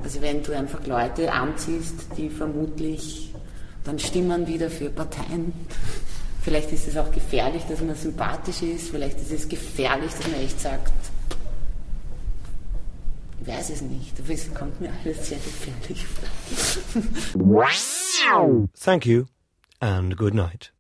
Also 0.04 0.22
wenn 0.22 0.42
du 0.44 0.52
einfach 0.54 0.86
Leute 0.88 1.32
anziehst, 1.32 2.08
die 2.18 2.30
vermutlich 2.30 3.33
dann 3.84 4.00
stimmen 4.00 4.48
wieder 4.48 4.70
für 4.70 4.90
Parteien. 4.90 5.54
Vielleicht 6.42 6.72
ist 6.72 6.88
es 6.88 6.98
auch 6.98 7.12
gefährlich, 7.12 7.64
dass 7.70 7.82
man 7.82 7.96
sympathisch 7.96 8.62
ist, 8.62 8.90
vielleicht 8.90 9.20
ist 9.20 9.32
es 9.32 9.48
gefährlich, 9.48 10.12
dass 10.12 10.28
man 10.28 10.42
echt 10.42 10.60
sagt, 10.60 10.92
ich 13.42 13.48
weiß 13.48 13.70
es 13.72 13.82
nicht, 13.82 14.20
aber 14.20 14.34
es 14.34 14.54
kommt 14.54 14.80
mir 14.82 14.92
alles 15.04 15.28
sehr 15.28 15.38
gefährlich 15.38 16.06
vor. 16.06 17.64
Thank 18.80 19.06
you 19.06 19.26
and 19.80 20.18
good 20.18 20.34
night. 20.34 20.74